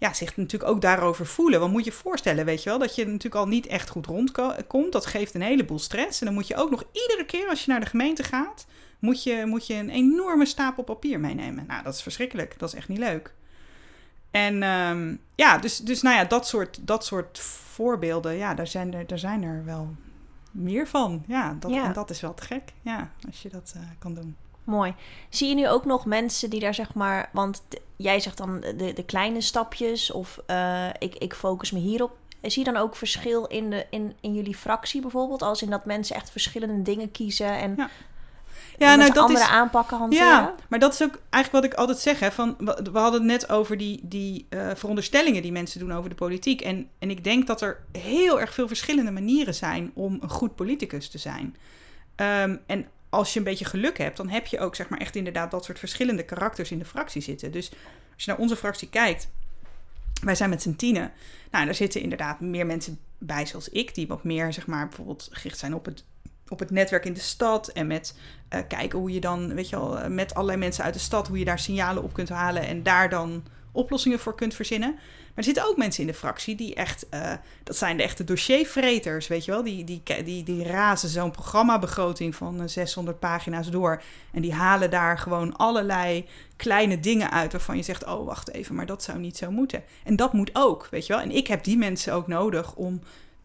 ja, 0.00 0.12
zich 0.12 0.36
natuurlijk 0.36 0.70
ook 0.70 0.80
daarover 0.80 1.26
voelen. 1.26 1.60
Want 1.60 1.72
moet 1.72 1.84
je 1.84 1.92
voorstellen, 1.92 2.44
weet 2.44 2.62
je 2.62 2.68
wel, 2.68 2.78
dat 2.78 2.94
je 2.94 3.04
natuurlijk 3.04 3.34
al 3.34 3.48
niet 3.48 3.66
echt 3.66 3.88
goed 3.88 4.06
rondkomt. 4.06 4.92
Dat 4.92 5.06
geeft 5.06 5.34
een 5.34 5.42
heleboel 5.42 5.78
stress. 5.78 6.20
En 6.20 6.26
dan 6.26 6.34
moet 6.34 6.46
je 6.46 6.56
ook 6.56 6.70
nog 6.70 6.84
iedere 6.92 7.24
keer 7.24 7.48
als 7.48 7.64
je 7.64 7.70
naar 7.70 7.80
de 7.80 7.86
gemeente 7.86 8.22
gaat, 8.22 8.66
moet 8.98 9.22
je, 9.22 9.42
moet 9.46 9.66
je 9.66 9.74
een 9.74 9.90
enorme 9.90 10.46
stapel 10.46 10.82
papier 10.82 11.20
meenemen. 11.20 11.64
Nou, 11.66 11.82
dat 11.82 11.94
is 11.94 12.02
verschrikkelijk. 12.02 12.58
Dat 12.58 12.68
is 12.68 12.74
echt 12.74 12.88
niet 12.88 12.98
leuk. 12.98 13.34
En 14.30 14.62
um, 14.62 15.20
ja, 15.34 15.58
dus, 15.58 15.78
dus 15.78 16.02
nou 16.02 16.16
ja, 16.16 16.24
dat 16.24 16.46
soort, 16.46 16.78
dat 16.86 17.04
soort 17.04 17.38
voorbeelden, 17.38 18.36
ja, 18.36 18.54
daar 18.54 18.66
zijn 18.66 18.94
er, 18.94 19.06
daar 19.06 19.18
zijn 19.18 19.42
er 19.42 19.64
wel 19.64 19.94
meer 20.50 20.86
van. 20.86 21.24
Ja, 21.26 21.56
dat, 21.58 21.70
ja. 21.70 21.84
en 21.84 21.92
dat 21.92 22.10
is 22.10 22.20
wel 22.20 22.34
te 22.34 22.42
gek. 22.42 22.72
Ja, 22.82 23.10
als 23.26 23.42
je 23.42 23.48
dat 23.48 23.72
uh, 23.76 23.82
kan 23.98 24.14
doen. 24.14 24.36
Mooi. 24.70 24.94
Zie 25.28 25.48
je 25.48 25.54
nu 25.54 25.68
ook 25.68 25.84
nog 25.84 26.04
mensen 26.06 26.50
die 26.50 26.60
daar 26.60 26.74
zeg 26.74 26.94
maar, 26.94 27.30
want 27.32 27.62
jij 27.96 28.20
zegt 28.20 28.36
dan 28.36 28.60
de, 28.60 28.92
de 28.94 29.04
kleine 29.04 29.40
stapjes 29.40 30.10
of 30.10 30.38
uh, 30.46 30.86
ik, 30.98 31.14
ik 31.14 31.34
focus 31.34 31.70
me 31.70 31.78
hierop. 31.78 32.16
Zie 32.42 32.64
je 32.64 32.72
dan 32.72 32.82
ook 32.82 32.96
verschil 32.96 33.46
in, 33.46 33.70
de, 33.70 33.86
in, 33.90 34.14
in 34.20 34.34
jullie 34.34 34.56
fractie 34.56 35.00
bijvoorbeeld? 35.00 35.42
Als 35.42 35.62
in 35.62 35.70
dat 35.70 35.84
mensen 35.84 36.16
echt 36.16 36.30
verschillende 36.30 36.82
dingen 36.82 37.10
kiezen 37.10 37.58
en 37.58 37.74
ja. 37.76 37.90
Ja, 38.78 38.94
nou, 38.94 39.12
dat 39.12 39.22
andere 39.22 39.44
is, 39.44 39.50
aanpakken 39.50 39.98
hanteren. 39.98 40.26
Ja, 40.26 40.54
maar 40.68 40.78
dat 40.78 40.92
is 40.92 41.02
ook 41.02 41.18
eigenlijk 41.30 41.64
wat 41.64 41.72
ik 41.72 41.78
altijd 41.78 41.98
zeg. 41.98 42.20
Hè, 42.20 42.32
van, 42.32 42.56
we 42.58 42.98
hadden 42.98 43.20
het 43.20 43.30
net 43.30 43.48
over 43.50 43.76
die, 43.76 44.00
die 44.02 44.46
uh, 44.50 44.70
veronderstellingen 44.74 45.42
die 45.42 45.52
mensen 45.52 45.80
doen 45.80 45.92
over 45.92 46.10
de 46.10 46.16
politiek. 46.16 46.60
En, 46.60 46.88
en 46.98 47.10
ik 47.10 47.24
denk 47.24 47.46
dat 47.46 47.60
er 47.60 47.84
heel 47.92 48.40
erg 48.40 48.54
veel 48.54 48.68
verschillende 48.68 49.10
manieren 49.10 49.54
zijn 49.54 49.90
om 49.94 50.18
een 50.20 50.30
goed 50.30 50.54
politicus 50.54 51.08
te 51.08 51.18
zijn. 51.18 51.56
Um, 52.16 52.60
en 52.66 52.86
als 53.10 53.32
je 53.32 53.38
een 53.38 53.44
beetje 53.44 53.64
geluk 53.64 53.98
hebt, 53.98 54.16
dan 54.16 54.28
heb 54.28 54.46
je 54.46 54.58
ook 54.58 54.74
zeg 54.74 54.88
maar 54.88 54.98
echt 54.98 55.16
inderdaad 55.16 55.50
dat 55.50 55.64
soort 55.64 55.78
verschillende 55.78 56.24
karakters 56.24 56.70
in 56.70 56.78
de 56.78 56.84
fractie 56.84 57.22
zitten. 57.22 57.52
Dus 57.52 57.70
als 58.14 58.24
je 58.24 58.30
naar 58.30 58.40
onze 58.40 58.56
fractie 58.56 58.88
kijkt, 58.88 59.28
wij 60.22 60.34
zijn 60.34 60.50
met 60.50 60.62
z'n 60.62 60.76
tienen. 60.76 61.12
Nou, 61.50 61.64
daar 61.64 61.74
zitten 61.74 62.00
inderdaad 62.00 62.40
meer 62.40 62.66
mensen 62.66 62.98
bij 63.18 63.46
zoals 63.46 63.68
ik, 63.68 63.94
die 63.94 64.06
wat 64.06 64.24
meer 64.24 64.52
zeg 64.52 64.66
maar 64.66 64.86
bijvoorbeeld 64.88 65.28
gericht 65.32 65.58
zijn 65.58 65.74
op 65.74 65.84
het, 65.84 66.04
op 66.48 66.58
het 66.58 66.70
netwerk 66.70 67.04
in 67.04 67.12
de 67.12 67.20
stad 67.20 67.68
en 67.68 67.86
met 67.86 68.18
uh, 68.54 68.60
kijken 68.68 68.98
hoe 68.98 69.12
je 69.12 69.20
dan, 69.20 69.54
weet 69.54 69.68
je 69.68 69.76
wel, 69.76 69.98
eh, 69.98 70.10
met 70.10 70.34
allerlei 70.34 70.58
mensen 70.58 70.84
uit 70.84 70.94
de 70.94 71.00
stad, 71.00 71.28
hoe 71.28 71.38
je 71.38 71.44
daar 71.44 71.58
signalen 71.58 72.02
op 72.02 72.12
kunt 72.12 72.28
halen 72.28 72.66
en 72.66 72.82
daar 72.82 73.08
dan 73.08 73.42
oplossingen 73.72 74.18
voor 74.18 74.34
kunt 74.34 74.54
verzinnen. 74.54 74.90
Maar 74.90 75.38
er 75.38 75.44
zitten 75.44 75.68
ook 75.68 75.76
mensen 75.76 76.00
in 76.00 76.06
de 76.06 76.14
fractie 76.14 76.54
die 76.54 76.74
echt, 76.74 77.06
uh, 77.14 77.32
dat 77.62 77.76
zijn 77.76 77.96
de 77.96 78.02
echte 78.02 78.24
dossiervreters, 78.24 79.28
weet 79.28 79.44
je 79.44 79.50
wel. 79.50 79.62
Die, 79.62 79.84
die, 79.84 80.02
die, 80.24 80.42
die 80.42 80.64
razen 80.64 81.08
zo'n 81.08 81.30
programmabegroting 81.30 82.34
van 82.34 82.68
600 82.68 83.16
eh, 83.16 83.28
pagina's 83.28 83.70
door. 83.70 84.02
En 84.32 84.42
die 84.42 84.52
halen 84.52 84.90
daar 84.90 85.18
gewoon 85.18 85.56
allerlei 85.56 86.28
kleine 86.56 87.00
dingen 87.00 87.30
uit 87.30 87.52
waarvan 87.52 87.76
je 87.76 87.82
zegt, 87.82 88.06
oh 88.06 88.26
wacht 88.26 88.50
even, 88.50 88.74
maar 88.74 88.86
dat 88.86 89.02
zou 89.02 89.18
niet 89.18 89.36
zo 89.36 89.50
moeten. 89.50 89.82
En 90.04 90.16
dat 90.16 90.32
moet 90.32 90.50
ook, 90.52 90.88
weet 90.90 91.06
je 91.06 91.12
wel. 91.12 91.22
En 91.22 91.30
ik 91.30 91.46
heb 91.46 91.64
die 91.64 91.76
mensen 91.76 92.14
ook 92.14 92.26
nodig 92.26 92.74
om 92.74 93.00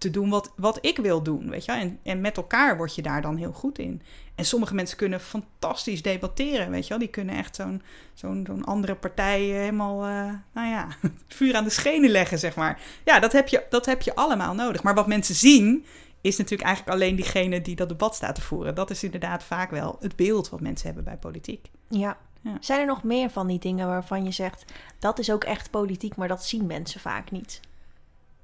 te 0.05 0.19
doen 0.19 0.29
wat, 0.29 0.53
wat 0.55 0.77
ik 0.81 0.97
wil 0.97 1.21
doen, 1.21 1.49
weet 1.49 1.65
je. 1.65 1.71
En, 1.71 1.99
en 2.03 2.21
met 2.21 2.37
elkaar 2.37 2.77
word 2.77 2.95
je 2.95 3.01
daar 3.01 3.21
dan 3.21 3.37
heel 3.37 3.51
goed 3.51 3.79
in. 3.79 4.01
En 4.35 4.45
sommige 4.45 4.75
mensen 4.75 4.97
kunnen 4.97 5.19
fantastisch 5.19 6.01
debatteren, 6.01 6.71
weet 6.71 6.83
je 6.83 6.89
wel. 6.89 6.99
Die 6.99 7.07
kunnen 7.07 7.35
echt 7.35 7.55
zo'n 7.55 7.81
zo'n 8.13 8.43
zo'n 8.47 8.65
andere 8.65 8.95
partij 8.95 9.41
helemaal, 9.41 10.07
uh, 10.07 10.33
nou 10.53 10.67
ja, 10.67 10.87
vuur 11.27 11.55
aan 11.55 11.63
de 11.63 11.69
schenen 11.69 12.09
leggen, 12.09 12.39
zeg 12.39 12.55
maar. 12.55 12.81
Ja, 13.05 13.19
dat 13.19 13.31
heb, 13.31 13.47
je, 13.47 13.65
dat 13.69 13.85
heb 13.85 14.01
je 14.01 14.15
allemaal 14.15 14.53
nodig. 14.53 14.83
Maar 14.83 14.95
wat 14.95 15.07
mensen 15.07 15.35
zien, 15.35 15.85
is 16.21 16.37
natuurlijk 16.37 16.67
eigenlijk 16.67 16.97
alleen 16.97 17.15
diegene 17.15 17.61
die 17.61 17.75
dat 17.75 17.89
debat 17.89 18.15
staat 18.15 18.35
te 18.35 18.41
voeren. 18.41 18.75
Dat 18.75 18.89
is 18.89 19.03
inderdaad 19.03 19.43
vaak 19.43 19.71
wel 19.71 19.97
het 19.99 20.15
beeld 20.15 20.49
wat 20.49 20.61
mensen 20.61 20.85
hebben 20.85 21.03
bij 21.03 21.17
politiek. 21.17 21.69
Ja. 21.89 22.17
ja. 22.41 22.57
Zijn 22.59 22.79
er 22.79 22.85
nog 22.85 23.03
meer 23.03 23.29
van 23.29 23.47
die 23.47 23.59
dingen 23.59 23.87
waarvan 23.87 24.23
je 24.23 24.31
zegt, 24.31 24.65
dat 24.99 25.19
is 25.19 25.31
ook 25.31 25.43
echt 25.43 25.69
politiek, 25.71 26.15
maar 26.15 26.27
dat 26.27 26.45
zien 26.45 26.65
mensen 26.65 26.99
vaak 26.99 27.31
niet? 27.31 27.59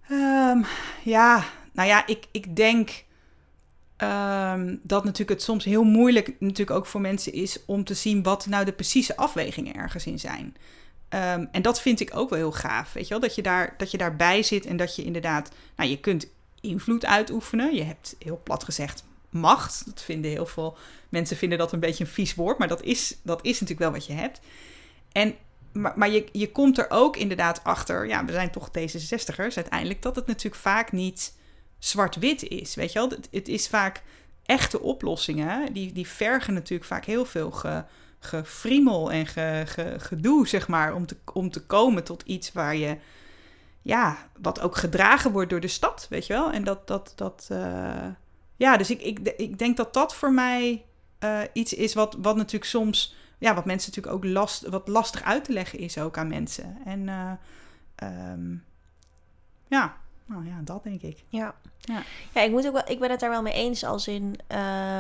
Um, 0.09 0.65
ja, 1.03 1.43
nou 1.71 1.87
ja, 1.87 2.07
ik, 2.07 2.25
ik 2.31 2.55
denk 2.55 3.03
ehm, 3.97 4.75
dat 4.83 5.03
natuurlijk 5.03 5.29
het 5.29 5.41
soms 5.41 5.65
heel 5.65 5.83
moeilijk 5.83 6.35
natuurlijk 6.39 6.77
ook 6.77 6.85
voor 6.85 7.01
mensen 7.01 7.33
is 7.33 7.65
om 7.65 7.83
te 7.83 7.93
zien 7.93 8.23
wat 8.23 8.45
nou 8.45 8.65
de 8.65 8.73
precieze 8.73 9.17
afwegingen 9.17 9.75
ergens 9.75 10.05
in 10.05 10.19
zijn. 10.19 10.55
Ehm, 11.09 11.45
en 11.51 11.61
dat 11.61 11.81
vind 11.81 11.99
ik 11.99 12.15
ook 12.15 12.29
wel 12.29 12.39
heel 12.39 12.51
gaaf, 12.51 12.93
weet 12.93 13.03
je 13.03 13.09
wel, 13.09 13.19
dat 13.19 13.35
je, 13.35 13.41
daar, 13.41 13.73
dat 13.77 13.91
je 13.91 13.97
daarbij 13.97 14.43
zit 14.43 14.65
en 14.65 14.77
dat 14.77 14.95
je 14.95 15.03
inderdaad, 15.03 15.51
nou 15.75 15.89
je 15.89 15.99
kunt 15.99 16.27
invloed 16.61 17.05
uitoefenen. 17.05 17.75
Je 17.75 17.83
hebt 17.83 18.15
heel 18.19 18.41
plat 18.43 18.63
gezegd 18.63 19.03
macht. 19.29 19.85
Dat 19.85 20.01
vinden 20.01 20.31
heel 20.31 20.45
veel 20.45 20.77
mensen 21.09 21.37
vinden 21.37 21.57
dat 21.57 21.71
een 21.71 21.79
beetje 21.79 22.03
een 22.03 22.09
vies 22.09 22.35
woord, 22.35 22.57
maar 22.57 22.67
dat 22.67 22.83
is, 22.83 23.17
dat 23.23 23.39
is 23.45 23.51
natuurlijk 23.51 23.79
wel 23.79 23.91
wat 23.91 24.05
je 24.05 24.13
hebt. 24.13 24.39
En 25.11 25.35
maar, 25.73 26.09
je, 26.09 26.27
je 26.31 26.51
komt 26.51 26.77
er 26.77 26.85
ook 26.89 27.17
inderdaad 27.17 27.63
achter, 27.63 28.07
ja, 28.07 28.25
we 28.25 28.31
zijn 28.31 28.51
toch 28.51 28.69
D66'ers 28.69 29.55
uiteindelijk, 29.55 30.01
dat 30.01 30.15
het 30.15 30.27
natuurlijk 30.27 30.61
vaak 30.61 30.91
niet 30.91 31.33
zwart-wit 31.79 32.43
is. 32.43 32.75
Weet 32.75 32.91
je 32.91 32.99
wel, 32.99 33.11
het, 33.31 33.47
is 33.47 33.67
vaak 33.67 34.03
echte 34.45 34.81
oplossingen, 34.81 35.73
die, 35.73 35.91
die 35.91 36.07
vergen 36.07 36.53
natuurlijk 36.53 36.89
vaak 36.89 37.05
heel 37.05 37.25
veel 37.25 37.51
ge, 37.51 37.83
gefriemel 38.19 39.11
en 39.11 39.27
ge, 39.27 39.63
ge, 39.65 39.95
gedoe, 39.97 40.47
zeg 40.47 40.67
maar, 40.67 40.95
om 40.95 41.05
te, 41.05 41.17
om 41.33 41.51
te 41.51 41.65
komen 41.65 42.03
tot 42.03 42.23
iets 42.25 42.51
waar 42.51 42.75
je, 42.75 42.97
ja, 43.81 44.29
wat 44.41 44.59
ook 44.59 44.75
gedragen 44.75 45.31
wordt 45.31 45.49
door 45.49 45.59
de 45.59 45.67
stad, 45.67 46.07
weet 46.09 46.27
je 46.27 46.33
wel. 46.33 46.51
En 46.51 46.63
dat, 46.63 46.87
dat, 46.87 47.13
dat, 47.15 47.47
uh, 47.51 48.07
ja, 48.55 48.77
dus 48.77 48.89
ik, 48.89 49.01
ik, 49.01 49.19
ik 49.37 49.59
denk 49.59 49.77
dat 49.77 49.93
dat 49.93 50.15
voor 50.15 50.33
mij 50.33 50.85
uh, 51.23 51.39
iets 51.53 51.73
is 51.73 51.93
wat, 51.93 52.17
wat 52.21 52.35
natuurlijk 52.35 52.65
soms 52.65 53.15
ja, 53.41 53.53
wat 53.53 53.65
mensen 53.65 53.89
natuurlijk 53.89 54.25
ook 54.25 54.31
last, 54.31 54.67
wat 54.67 54.87
lastig 54.87 55.23
uit 55.23 55.43
te 55.43 55.53
leggen 55.53 55.79
is 55.79 55.97
ook 55.97 56.17
aan 56.17 56.27
mensen. 56.27 56.77
En 56.85 56.99
uh, 57.07 57.31
um, 58.31 58.63
ja, 59.67 59.97
nou 60.25 60.45
ja, 60.45 60.59
dat 60.63 60.83
denk 60.83 61.01
ik. 61.01 61.23
Ja. 61.27 61.55
Ja. 61.79 62.03
ja, 62.33 62.41
ik, 62.41 62.51
moet 62.51 62.67
ook 62.67 62.73
wel, 62.73 62.81
ik 62.85 62.99
ben 62.99 63.09
het 63.09 63.19
daar 63.19 63.29
wel 63.29 63.41
mee 63.41 63.53
eens. 63.53 63.83
Als 63.83 64.07
in, 64.07 64.35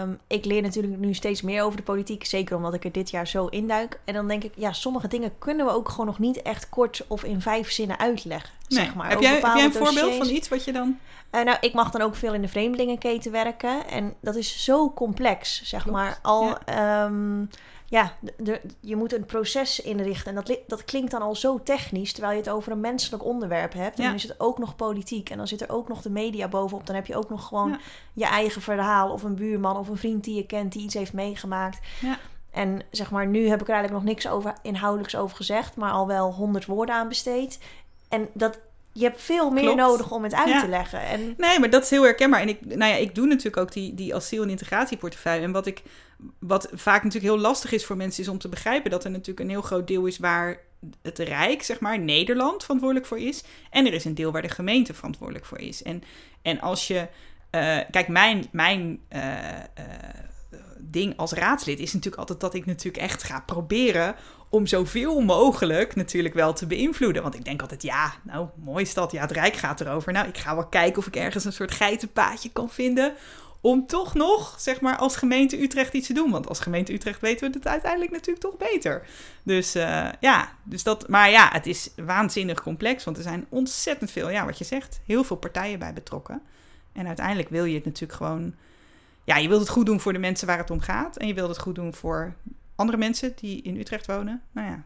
um, 0.01 0.19
ik 0.27 0.45
leer 0.45 0.61
natuurlijk 0.61 0.97
nu 0.97 1.13
steeds 1.13 1.41
meer 1.41 1.63
over 1.63 1.77
de 1.77 1.83
politiek. 1.83 2.25
Zeker 2.25 2.55
omdat 2.55 2.73
ik 2.73 2.83
er 2.83 2.91
dit 2.91 3.09
jaar 3.09 3.27
zo 3.27 3.47
induik. 3.47 3.99
En 4.05 4.13
dan 4.13 4.27
denk 4.27 4.43
ik, 4.43 4.53
ja, 4.55 4.73
sommige 4.73 5.07
dingen 5.07 5.37
kunnen 5.37 5.65
we 5.65 5.71
ook 5.71 5.89
gewoon 5.89 6.05
nog 6.05 6.19
niet 6.19 6.41
echt 6.41 6.69
kort 6.69 7.05
of 7.07 7.23
in 7.23 7.41
vijf 7.41 7.71
zinnen 7.71 7.99
uitleggen. 7.99 8.53
Nee. 8.67 8.79
Zeg 8.85 8.95
maar. 8.95 9.09
heb, 9.09 9.19
jij, 9.19 9.33
heb 9.33 9.41
jij 9.41 9.63
een 9.63 9.73
voorbeeld 9.73 10.15
van 10.15 10.29
iets 10.29 10.49
wat 10.49 10.63
je 10.63 10.71
dan. 10.71 10.99
Uh, 11.31 11.43
nou, 11.43 11.57
ik 11.61 11.73
mag 11.73 11.91
dan 11.91 12.01
ook 12.01 12.15
veel 12.15 12.33
in 12.33 12.41
de 12.41 12.47
vreemdelingenketen 12.47 13.31
werken. 13.31 13.87
En 13.87 14.13
dat 14.21 14.35
is 14.35 14.63
zo 14.63 14.93
complex, 14.93 15.61
zeg 15.63 15.81
Klopt. 15.81 15.97
maar. 15.97 16.19
Al. 16.21 16.57
Ja. 16.65 17.05
Um, 17.05 17.49
ja, 17.91 18.13
de, 18.37 18.61
je 18.79 18.95
moet 18.95 19.13
een 19.13 19.25
proces 19.25 19.81
inrichten. 19.81 20.37
En 20.37 20.43
dat, 20.43 20.59
dat 20.67 20.85
klinkt 20.85 21.11
dan 21.11 21.21
al 21.21 21.35
zo 21.35 21.63
technisch, 21.63 22.11
terwijl 22.13 22.33
je 22.33 22.39
het 22.39 22.49
over 22.49 22.71
een 22.71 22.79
menselijk 22.79 23.25
onderwerp 23.25 23.73
hebt. 23.73 23.97
En 23.97 24.03
ja. 24.03 24.07
dan 24.07 24.17
is 24.17 24.23
het 24.23 24.39
ook 24.39 24.57
nog 24.57 24.75
politiek. 24.75 25.29
En 25.29 25.37
dan 25.37 25.47
zit 25.47 25.61
er 25.61 25.69
ook 25.69 25.87
nog 25.87 26.01
de 26.01 26.09
media 26.09 26.47
bovenop. 26.47 26.85
Dan 26.85 26.95
heb 26.95 27.05
je 27.05 27.15
ook 27.15 27.29
nog 27.29 27.47
gewoon 27.47 27.69
ja. 27.69 27.79
je 28.13 28.25
eigen 28.25 28.61
verhaal. 28.61 29.11
Of 29.11 29.23
een 29.23 29.35
buurman 29.35 29.77
of 29.77 29.87
een 29.87 29.97
vriend 29.97 30.23
die 30.23 30.35
je 30.35 30.45
kent 30.45 30.71
die 30.71 30.83
iets 30.83 30.93
heeft 30.93 31.13
meegemaakt. 31.13 31.79
Ja. 32.01 32.17
En 32.51 32.81
zeg 32.91 33.11
maar, 33.11 33.27
nu 33.27 33.47
heb 33.47 33.61
ik 33.61 33.67
er 33.67 33.73
eigenlijk 33.73 34.03
nog 34.03 34.13
niks 34.13 34.27
over, 34.27 34.53
inhoudelijks 34.61 35.15
over 35.15 35.35
gezegd, 35.35 35.75
maar 35.75 35.91
al 35.91 36.07
wel 36.07 36.33
honderd 36.33 36.65
woorden 36.65 36.95
aan 36.95 37.07
besteed. 37.07 37.59
En 38.09 38.29
dat, 38.33 38.59
je 38.93 39.03
hebt 39.03 39.21
veel 39.21 39.49
meer 39.49 39.63
Klopt. 39.63 39.77
nodig 39.77 40.11
om 40.11 40.23
het 40.23 40.33
uit 40.33 40.49
ja. 40.49 40.61
te 40.61 40.67
leggen. 40.67 41.01
En... 41.01 41.33
Nee, 41.37 41.59
maar 41.59 41.69
dat 41.69 41.83
is 41.83 41.89
heel 41.89 42.03
herkenbaar. 42.03 42.41
En 42.41 42.49
ik, 42.49 42.65
nou 42.65 42.91
ja, 42.91 42.95
ik 42.95 43.15
doe 43.15 43.27
natuurlijk 43.27 43.57
ook 43.57 43.71
die, 43.71 43.93
die 43.93 44.15
asiel- 44.15 44.43
en 44.43 44.49
integratieportefeuille. 44.49 45.43
En 45.43 45.51
wat, 45.51 45.65
ik, 45.65 45.81
wat 46.39 46.69
vaak 46.73 47.03
natuurlijk 47.03 47.33
heel 47.33 47.43
lastig 47.43 47.71
is 47.71 47.85
voor 47.85 47.97
mensen, 47.97 48.23
is 48.23 48.29
om 48.29 48.37
te 48.37 48.49
begrijpen 48.49 48.91
dat 48.91 49.03
er 49.03 49.11
natuurlijk 49.11 49.39
een 49.39 49.49
heel 49.49 49.61
groot 49.61 49.87
deel 49.87 50.05
is 50.05 50.17
waar 50.17 50.57
het 51.01 51.19
Rijk, 51.19 51.63
zeg 51.63 51.79
maar, 51.79 51.99
Nederland 51.99 52.61
verantwoordelijk 52.61 53.07
voor 53.07 53.19
is. 53.19 53.43
En 53.69 53.85
er 53.85 53.93
is 53.93 54.05
een 54.05 54.15
deel 54.15 54.31
waar 54.31 54.41
de 54.41 54.49
gemeente 54.49 54.93
verantwoordelijk 54.93 55.45
voor 55.45 55.59
is. 55.59 55.83
En, 55.83 56.03
en 56.41 56.61
als 56.61 56.87
je. 56.87 57.07
Uh, 57.55 57.77
kijk, 57.91 58.07
mijn, 58.07 58.45
mijn 58.51 58.99
uh, 59.09 59.19
uh, 59.19 59.83
ding 60.91 61.17
als 61.17 61.31
raadslid 61.31 61.79
is 61.79 61.93
natuurlijk 61.93 62.21
altijd 62.21 62.39
dat 62.39 62.53
ik 62.53 62.65
natuurlijk 62.65 63.03
echt 63.03 63.23
ga 63.23 63.43
proberen 63.45 64.15
om 64.49 64.67
zoveel 64.67 65.21
mogelijk 65.21 65.95
natuurlijk 65.95 66.33
wel 66.33 66.53
te 66.53 66.65
beïnvloeden. 66.65 67.21
Want 67.21 67.35
ik 67.35 67.45
denk 67.45 67.61
altijd, 67.61 67.83
ja, 67.83 68.13
nou, 68.23 68.47
mooi 68.63 68.83
is 68.83 68.93
dat. 68.93 69.11
Ja, 69.11 69.21
het 69.21 69.31
Rijk 69.31 69.55
gaat 69.55 69.81
erover. 69.81 70.13
Nou, 70.13 70.27
ik 70.27 70.37
ga 70.37 70.55
wel 70.55 70.67
kijken 70.67 70.97
of 70.97 71.07
ik 71.07 71.15
ergens 71.15 71.45
een 71.45 71.53
soort 71.53 71.71
geitenpaadje 71.71 72.49
kan 72.49 72.69
vinden... 72.69 73.13
om 73.61 73.87
toch 73.87 74.13
nog, 74.13 74.55
zeg 74.59 74.81
maar, 74.81 74.97
als 74.97 75.15
gemeente 75.15 75.61
Utrecht 75.61 75.93
iets 75.93 76.07
te 76.07 76.13
doen. 76.13 76.31
Want 76.31 76.47
als 76.47 76.59
gemeente 76.59 76.93
Utrecht 76.93 77.21
weten 77.21 77.51
we 77.51 77.57
het 77.57 77.67
uiteindelijk 77.67 78.11
natuurlijk 78.11 78.45
toch 78.45 78.57
beter. 78.57 79.07
Dus 79.43 79.75
uh, 79.75 80.09
ja, 80.19 80.55
dus 80.63 80.83
dat... 80.83 81.07
Maar 81.07 81.29
ja, 81.29 81.49
het 81.51 81.65
is 81.65 81.91
waanzinnig 82.05 82.63
complex. 82.63 83.03
Want 83.03 83.17
er 83.17 83.23
zijn 83.23 83.45
ontzettend 83.49 84.11
veel, 84.11 84.29
ja, 84.29 84.45
wat 84.45 84.57
je 84.57 84.63
zegt... 84.63 85.01
heel 85.05 85.23
veel 85.23 85.37
partijen 85.37 85.79
bij 85.79 85.93
betrokken. 85.93 86.41
En 86.93 87.07
uiteindelijk 87.07 87.49
wil 87.49 87.65
je 87.65 87.75
het 87.75 87.85
natuurlijk 87.85 88.13
gewoon... 88.13 88.55
Ja, 89.23 89.37
je 89.37 89.47
wilt 89.47 89.59
het 89.59 89.69
goed 89.69 89.85
doen 89.85 89.99
voor 89.99 90.13
de 90.13 90.19
mensen 90.19 90.47
waar 90.47 90.57
het 90.57 90.69
om 90.69 90.79
gaat. 90.79 91.17
En 91.17 91.27
je 91.27 91.33
wilt 91.33 91.49
het 91.49 91.59
goed 91.59 91.75
doen 91.75 91.93
voor 91.93 92.35
andere 92.75 92.97
mensen 92.97 93.33
die 93.35 93.61
in 93.61 93.77
Utrecht 93.77 94.05
wonen. 94.05 94.41
Nou 94.51 94.67
ja, 94.67 94.83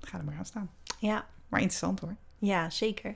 ga 0.00 0.18
er 0.18 0.24
maar 0.24 0.36
aan 0.38 0.46
staan. 0.46 0.70
Ja. 0.98 1.26
Maar 1.48 1.60
interessant 1.60 2.00
hoor. 2.00 2.14
Ja, 2.38 2.70
zeker. 2.70 3.14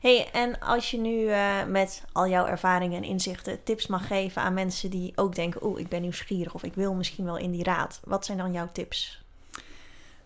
hey, 0.00 0.30
en 0.32 0.60
als 0.60 0.90
je 0.90 0.98
nu 0.98 1.20
uh, 1.20 1.64
met 1.64 2.04
al 2.12 2.28
jouw 2.28 2.46
ervaringen 2.46 3.02
en 3.02 3.08
inzichten 3.08 3.62
tips 3.62 3.86
mag 3.86 4.06
geven 4.06 4.42
aan 4.42 4.54
mensen 4.54 4.90
die 4.90 5.12
ook 5.14 5.34
denken: 5.34 5.64
oeh, 5.64 5.80
ik 5.80 5.88
ben 5.88 6.00
nieuwsgierig 6.00 6.54
of 6.54 6.62
ik 6.62 6.74
wil 6.74 6.94
misschien 6.94 7.24
wel 7.24 7.36
in 7.36 7.50
die 7.50 7.64
raad. 7.64 8.00
Wat 8.04 8.24
zijn 8.24 8.38
dan 8.38 8.52
jouw 8.52 8.68
tips? 8.72 9.24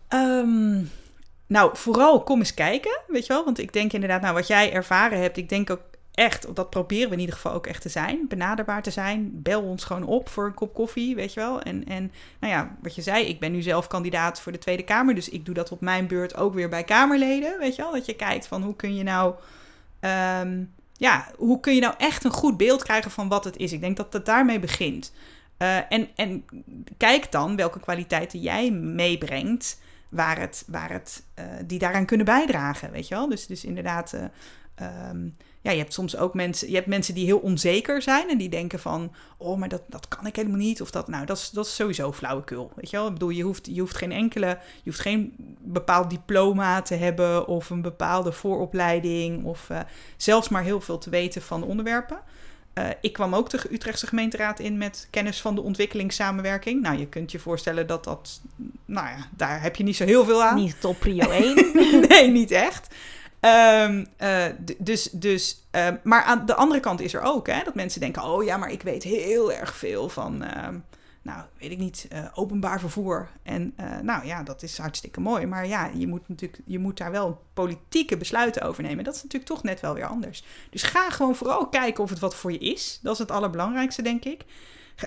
Um, 0.09 0.91
nou, 1.47 1.77
vooral 1.77 2.23
kom 2.23 2.39
eens 2.39 2.55
kijken, 2.55 3.01
weet 3.07 3.27
je 3.27 3.33
wel. 3.33 3.45
Want 3.45 3.59
ik 3.59 3.73
denk 3.73 3.93
inderdaad, 3.93 4.21
nou, 4.21 4.35
wat 4.35 4.47
jij 4.47 4.73
ervaren 4.73 5.21
hebt, 5.21 5.37
ik 5.37 5.49
denk 5.49 5.71
ook 5.71 5.83
echt, 6.15 6.55
dat 6.55 6.71
proberen 6.71 7.09
we 7.09 7.15
in 7.15 7.21
ieder 7.21 7.35
geval 7.35 7.53
ook 7.53 7.67
echt 7.67 7.83
te 7.83 7.89
zijn, 7.89 8.25
benaderbaar 8.29 8.83
te 8.83 8.91
zijn. 8.91 9.31
Bel 9.33 9.63
ons 9.63 9.85
gewoon 9.85 10.05
op 10.05 10.29
voor 10.29 10.47
een 10.47 10.55
kop 10.55 10.75
koffie, 10.75 11.15
weet 11.15 11.33
je 11.33 11.41
wel. 11.41 11.63
En, 11.63 11.85
en 11.87 12.13
nou 12.41 12.53
ja, 12.53 12.77
wat 12.83 12.95
je 12.95 13.03
zei, 13.03 13.25
ik 13.27 13.41
ben 13.41 13.53
nu 13.53 13.63
zelf 13.63 13.87
kandidaat 13.87 14.41
voor 14.41 14.53
de 14.53 14.59
Tweede 14.59 14.83
Kamer, 14.83 15.15
dus 15.15 15.29
ik 15.29 15.45
doe 15.45 15.55
dat 15.55 15.73
op 15.73 15.81
mijn 15.81 16.07
beurt 16.07 16.37
ook 16.37 16.55
weer 16.55 16.69
bij 16.69 16.85
Kamerleden, 16.85 17.59
weet 17.59 17.77
je 17.77 17.83
wel. 17.83 17.93
Dat 17.93 18.07
je 18.07 18.17
kijkt 18.17 18.47
van 18.47 18.63
hoe 18.63 18.77
kun 18.77 18.95
je 18.95 19.03
nou, 19.03 19.35
um, 20.41 20.73
ja, 20.93 21.31
hoe 21.37 21.61
kun 21.61 21.75
je 21.75 21.81
nou 21.81 21.95
echt 21.99 22.25
een 22.25 22.31
goed 22.31 22.57
beeld 22.57 22.83
krijgen 22.83 23.11
van 23.11 23.29
wat 23.29 23.45
het 23.45 23.57
is. 23.57 23.73
Ik 23.73 23.81
denk 23.81 23.97
dat 23.97 24.13
het 24.13 24.27
daarmee 24.27 24.61
begint. 24.61 25.13
Uh, 25.59 25.93
en, 25.93 26.09
en 26.15 26.45
kijk 26.97 27.33
dan 27.33 27.57
welke 27.57 27.81
kwaliteiten 27.81 28.41
jij 28.41 28.71
meebrengt, 28.71 29.81
waar 30.09 30.41
het, 30.41 30.65
waar 30.67 30.91
het, 30.91 31.23
uh, 31.39 31.45
die 31.67 31.79
daaraan 31.79 32.07
kunnen 32.07 32.27
bijdragen, 32.27 32.91
weet 32.91 33.09
je 33.09 33.15
wel. 33.15 33.29
Dus, 33.29 33.47
dus 33.47 33.65
inderdaad... 33.65 34.15
Uh, 34.15 34.25
ja, 35.65 35.71
je 35.71 35.79
hebt 35.79 35.93
soms 35.93 36.17
ook 36.17 36.35
mensen, 36.35 36.69
je 36.69 36.75
hebt 36.75 36.87
mensen 36.87 37.15
die 37.15 37.25
heel 37.25 37.39
onzeker 37.39 38.03
zijn 38.03 38.29
en 38.29 38.39
die 38.39 38.49
denken 38.49 38.79
van, 38.79 39.13
oh, 39.37 39.59
maar 39.59 39.69
dat, 39.69 39.83
dat 39.89 40.09
kan 40.09 40.27
ik 40.27 40.37
helemaal 40.37 40.59
niet. 40.59 40.81
Of 40.81 40.91
dat, 40.91 41.09
nou, 41.09 41.27
dat 41.27 41.37
is, 41.37 41.51
dat 41.51 41.67
is 41.67 41.75
sowieso 41.75 42.13
flauwekul. 42.13 42.73
Weet 42.75 42.91
je 42.91 42.97
wel? 42.97 43.07
Ik 43.07 43.13
bedoel, 43.13 43.29
je 43.29 43.43
hoeft, 43.43 43.67
je 43.71 43.81
hoeft 43.81 43.97
geen 43.97 44.13
enkele, 44.13 44.47
je 44.47 44.91
hoeft 44.91 45.01
geen 45.01 45.35
bepaald 45.61 46.11
diploma 46.11 46.83
te 46.83 46.95
hebben 46.95 47.47
of 47.47 47.71
een 47.71 47.83
bepaalde 47.83 48.33
vooropleiding 48.33 49.45
of 49.45 49.69
uh, 49.71 49.81
zelfs 50.17 50.49
maar 50.49 50.63
heel 50.63 50.81
veel 50.81 50.99
te 50.99 51.11
weten 51.11 51.43
van 51.43 51.61
de 51.61 51.67
onderwerpen. 51.67 52.19
Uh, 52.75 52.89
ik 53.01 53.13
kwam 53.13 53.35
ook 53.35 53.51
de 53.51 53.61
Utrechtse 53.71 54.07
gemeenteraad 54.07 54.59
in 54.61 54.79
met 54.79 55.09
kennis 55.11 55.41
van 55.41 55.55
de 55.55 55.61
ontwikkelingssamenwerking. 55.61 56.83
Nou, 56.83 56.99
je 56.99 57.07
kunt 57.07 57.33
je 57.33 57.39
voorstellen 57.39 57.87
dat 57.87 58.05
dat, 58.05 58.41
nou 58.85 59.07
ja, 59.07 59.29
daar 59.37 59.63
heb 59.63 59.77
je 59.77 59.85
niet 59.85 59.97
zo 59.97 60.05
heel 60.05 60.25
veel 60.25 60.43
aan. 60.43 60.57
Niet 60.57 60.81
top 60.81 60.99
prio 60.99 61.31
1. 61.31 61.55
nee, 62.09 62.31
niet 62.31 62.51
echt. 62.51 62.95
Um, 63.45 64.07
uh, 64.23 64.45
dus, 64.79 65.03
dus 65.13 65.67
uh, 65.73 65.89
maar 66.03 66.23
aan 66.23 66.47
de 66.47 66.55
andere 66.55 66.81
kant 66.81 67.01
is 67.01 67.15
er 67.15 67.21
ook 67.23 67.47
hè, 67.47 67.63
dat 67.65 67.75
mensen 67.75 68.01
denken: 68.01 68.23
oh 68.25 68.45
ja, 68.45 68.57
maar 68.57 68.71
ik 68.71 68.83
weet 68.83 69.03
heel 69.03 69.53
erg 69.53 69.77
veel 69.77 70.09
van, 70.09 70.43
uh, 70.45 70.69
nou 71.23 71.43
weet 71.59 71.71
ik 71.71 71.79
niet, 71.79 72.07
eh, 72.11 72.25
openbaar 72.35 72.81
vervoer. 72.81 73.29
En 73.43 73.75
nou 74.03 74.27
ja, 74.27 74.43
dat 74.43 74.63
is 74.63 74.79
hartstikke 74.79 75.21
mooi. 75.21 75.47
Maar 75.47 75.67
ja, 75.67 75.91
je 75.95 76.07
moet 76.07 76.29
natuurlijk, 76.29 76.63
je 76.67 76.79
moet 76.79 76.99
daar 76.99 77.11
wel 77.11 77.43
politieke 77.55 78.17
besluiten 78.17 78.63
over 78.63 78.83
nemen. 78.83 79.05
Dat 79.05 79.15
is 79.15 79.23
natuurlijk 79.23 79.51
toch 79.51 79.63
net 79.63 79.81
wel 79.81 79.95
weer 79.95 80.07
anders. 80.07 80.45
Dus 80.71 80.83
ga 80.83 81.11
gewoon 81.11 81.35
vooral 81.35 81.69
kijken 81.69 82.03
of 82.03 82.11
het 82.11 82.19
wat 82.19 82.35
voor 82.35 82.53
je 82.53 82.59
is. 82.59 82.99
Dat 83.03 83.13
is 83.13 83.19
het 83.19 83.31
allerbelangrijkste, 83.31 84.03
denk 84.03 84.25
ik 84.25 84.45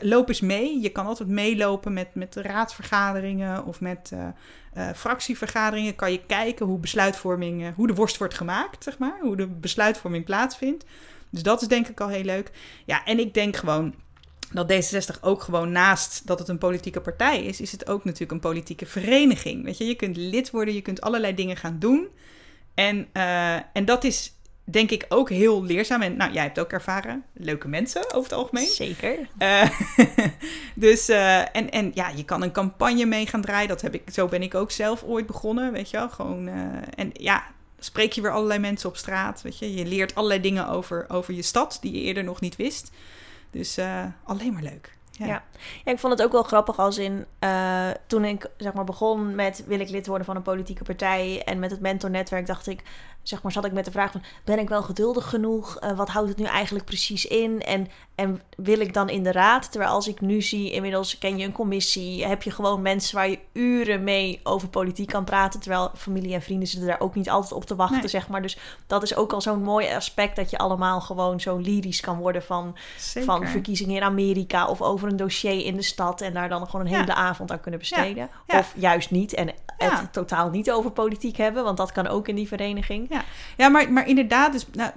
loop 0.02 0.28
eens 0.28 0.42
mee. 0.42 0.82
Je 0.82 0.90
kan 0.90 1.06
altijd 1.06 1.30
meelopen 1.30 1.94
met, 1.94 2.16
met 2.16 2.36
raadsvergaderingen 2.36 3.66
of 3.66 3.82
met 3.82 4.12
uh, 4.14 4.28
uh, 4.78 4.90
fractievergaderingen. 4.96 5.96
Kan 5.96 6.12
je 6.12 6.26
kijken 6.26 6.66
hoe 6.66 6.80
besluitvorming, 6.80 7.62
uh, 7.62 7.68
hoe 7.76 7.88
de 7.88 7.94
worst 7.94 8.18
wordt 8.18 8.34
gemaakt, 8.34 8.84
zeg 8.84 8.98
maar. 8.98 9.18
Hoe 9.22 9.36
de 9.36 9.48
besluitvorming 9.48 10.26
plaatsvindt. 10.26 10.86
Dus 11.30 11.44
dat 11.44 11.62
is 11.62 11.68
denk 11.68 11.88
ik 11.88 12.02
al 12.02 12.08
heel 12.08 12.24
leuk. 12.24 12.52
Ja, 12.86 13.06
en 13.06 13.20
ik 13.20 13.34
denk 13.34 13.56
gewoon 13.56 13.96
dat 14.52 14.74
D66 14.74 15.22
ook 15.22 15.42
gewoon 15.42 15.72
naast 15.72 16.28
dat 16.28 16.40
het 16.40 16.48
een 16.48 16.58
politieke 16.58 17.02
partij 17.02 17.44
is, 17.44 17.62
is 17.62 17.72
het 17.72 17.88
ook 17.88 18.04
natuurlijk 18.04 18.32
een 18.32 18.40
politieke 18.40 18.86
vereniging. 18.86 19.64
Weet 19.64 19.78
je, 19.78 19.86
je 19.86 19.96
kunt 19.96 20.18
lid 20.18 20.52
worden, 20.52 20.74
je 20.74 20.82
kunt 20.82 21.02
allerlei 21.02 21.36
dingen 21.36 21.58
gaan 21.58 21.80
doen. 21.80 22.08
En, 22.74 23.08
en 23.74 23.86
dat 23.86 24.04
is 24.04 24.37
denk 24.70 24.92
ik 24.92 25.06
ook 25.10 25.30
heel 25.30 25.64
leerzaam. 25.64 26.02
En 26.02 26.18
nou, 26.18 26.32
jij 26.32 26.44
hebt 26.44 26.60
ook 26.60 26.72
ervaren. 26.72 27.24
Leuke 27.34 27.68
mensen 27.68 28.02
over 28.02 28.30
het 28.30 28.40
algemeen. 28.40 28.68
Zeker. 28.68 29.18
Uh, 29.40 29.70
dus, 30.76 31.10
uh, 31.10 31.56
en, 31.56 31.70
en 31.70 31.92
ja, 31.94 32.10
je 32.10 32.26
kan 32.26 32.42
een 32.42 32.52
campagne 32.52 33.06
mee 33.06 33.28
gaan 33.28 33.42
draaien. 33.42 33.68
Dat 33.68 33.82
heb 33.82 33.94
ik, 33.94 34.10
zo 34.12 34.28
ben 34.28 34.42
ik 34.42 34.56
ook 34.56 34.72
zelf 34.72 35.04
ooit 35.04 35.26
begonnen, 35.26 35.72
weet 35.72 35.90
je 35.90 35.98
wel. 35.98 36.10
Gewoon, 36.10 36.48
uh, 36.48 36.56
en 36.96 37.10
ja, 37.14 37.44
spreek 37.80 38.12
je 38.14 38.22
weer 38.22 38.32
allerlei 38.32 38.60
mensen 38.60 38.90
op 38.90 38.98
straat, 38.98 39.42
weet 39.42 39.60
je. 39.60 39.74
Je 39.74 39.86
leert 39.86 40.16
allerlei 40.16 40.42
dingen 40.42 40.68
over, 40.68 41.06
over 41.08 41.34
je 41.34 41.42
stad 41.42 41.78
die 41.82 41.92
je 41.92 42.02
eerder 42.02 42.24
nog 42.24 42.42
niet 42.42 42.56
wist. 42.56 42.92
Dus 43.52 43.80
alleen 44.24 44.54
maar 44.54 44.64
leuk. 44.64 44.98
Ja. 45.18 45.26
ja. 45.26 45.44
ik 45.84 46.00
vond 46.00 46.14
het 46.14 46.22
ook 46.22 46.32
wel 46.32 46.44
grappig 46.44 46.80
als 46.80 46.98
in 46.98 47.26
uh, 47.40 47.90
toen 48.08 48.26
ik 48.26 48.50
zeg 48.58 48.74
maar 48.74 48.84
begon 48.84 49.36
met 49.36 49.64
wil 49.68 49.80
ik 49.80 49.90
lid 49.90 50.08
worden 50.08 50.26
van 50.26 50.36
een 50.36 50.42
politieke 50.42 50.84
partij 50.84 51.42
en 51.46 51.60
met 51.60 51.72
het 51.72 51.80
mentornetwerk 51.80 52.46
dacht 52.46 52.68
ik 52.68 52.84
zeg 53.28 53.42
maar, 53.42 53.52
zat 53.52 53.66
ik 53.66 53.72
met 53.72 53.86
de 53.86 53.92
vraag 53.92 54.12
van... 54.12 54.24
ben 54.44 54.60
ik 54.60 54.70
wel 54.70 54.84
geduldig 54.84 55.30
genoeg? 55.30 55.84
Uh, 55.84 55.98
wat 55.98 56.10
houdt 56.10 56.30
het 56.30 56.38
nu 56.38 56.46
eigenlijk 56.46 56.86
precies 56.86 57.26
in? 57.26 57.62
En, 57.62 57.88
en 58.16 58.42
wil 58.58 58.80
ik 58.80 58.94
dan 58.94 59.10
in 59.10 59.24
de 59.24 59.32
raad? 59.32 59.72
Terwijl 59.72 59.92
als 59.92 60.08
ik 60.08 60.22
nu 60.22 60.42
zie, 60.42 60.72
inmiddels 60.72 61.18
ken 61.18 61.38
je 61.38 61.46
een 61.46 61.52
commissie... 61.52 62.26
heb 62.26 62.44
je 62.44 62.52
gewoon 62.52 62.82
mensen 62.82 63.16
waar 63.16 63.30
je 63.30 63.40
uren 63.54 64.04
mee 64.04 64.40
over 64.44 64.68
politiek 64.68 65.08
kan 65.08 65.24
praten... 65.24 65.60
terwijl 65.60 65.92
familie 65.96 66.34
en 66.34 66.42
vrienden 66.42 66.68
zitten 66.68 66.90
daar 66.90 67.00
ook 67.00 67.16
niet 67.16 67.30
altijd 67.30 67.54
op 67.54 67.66
te 67.66 67.76
wachten, 67.76 68.10
zeg 68.10 68.28
maar. 68.28 68.42
Dus 68.42 68.58
dat 68.88 69.04
is 69.04 69.16
ook 69.16 69.34
al 69.34 69.42
zo'n 69.42 69.64
mooi 69.64 69.96
aspect... 69.96 70.36
dat 70.36 70.50
je 70.50 70.58
allemaal 70.58 71.02
gewoon 71.02 71.40
zo 71.40 71.58
lyrisch 71.58 72.02
kan 72.02 72.18
worden 72.18 72.44
van, 72.44 72.78
van 72.98 73.48
verkiezingen 73.48 73.96
in 73.96 74.04
Amerika... 74.04 74.68
of 74.68 74.82
over 74.82 75.08
een 75.08 75.18
dossier 75.18 75.66
in 75.66 75.76
de 75.76 75.82
stad... 75.82 76.22
en 76.22 76.34
daar 76.34 76.50
dan 76.50 76.68
gewoon 76.68 76.86
een 76.86 76.94
hele 76.94 77.14
avond 77.14 77.52
aan 77.52 77.62
kunnen 77.62 77.80
besteden. 77.80 78.30
Of 78.48 78.74
juist 78.76 79.12
niet 79.12 79.34
en 79.34 79.50
het 79.78 80.14
totaal 80.14 80.50
niet 80.50 80.72
over 80.72 80.92
politiek 80.92 81.38
hebben... 81.38 81.64
want 81.64 81.78
dat 81.78 81.92
kan 81.92 82.08
ook 82.08 82.28
in 82.28 82.36
die 82.36 82.48
vereniging... 82.48 83.10
Ja, 83.18 83.26
ja 83.58 83.70
maar, 83.70 83.92
maar 83.92 84.08
inderdaad, 84.08 84.52
dus, 84.52 84.66
nou, 84.74 84.92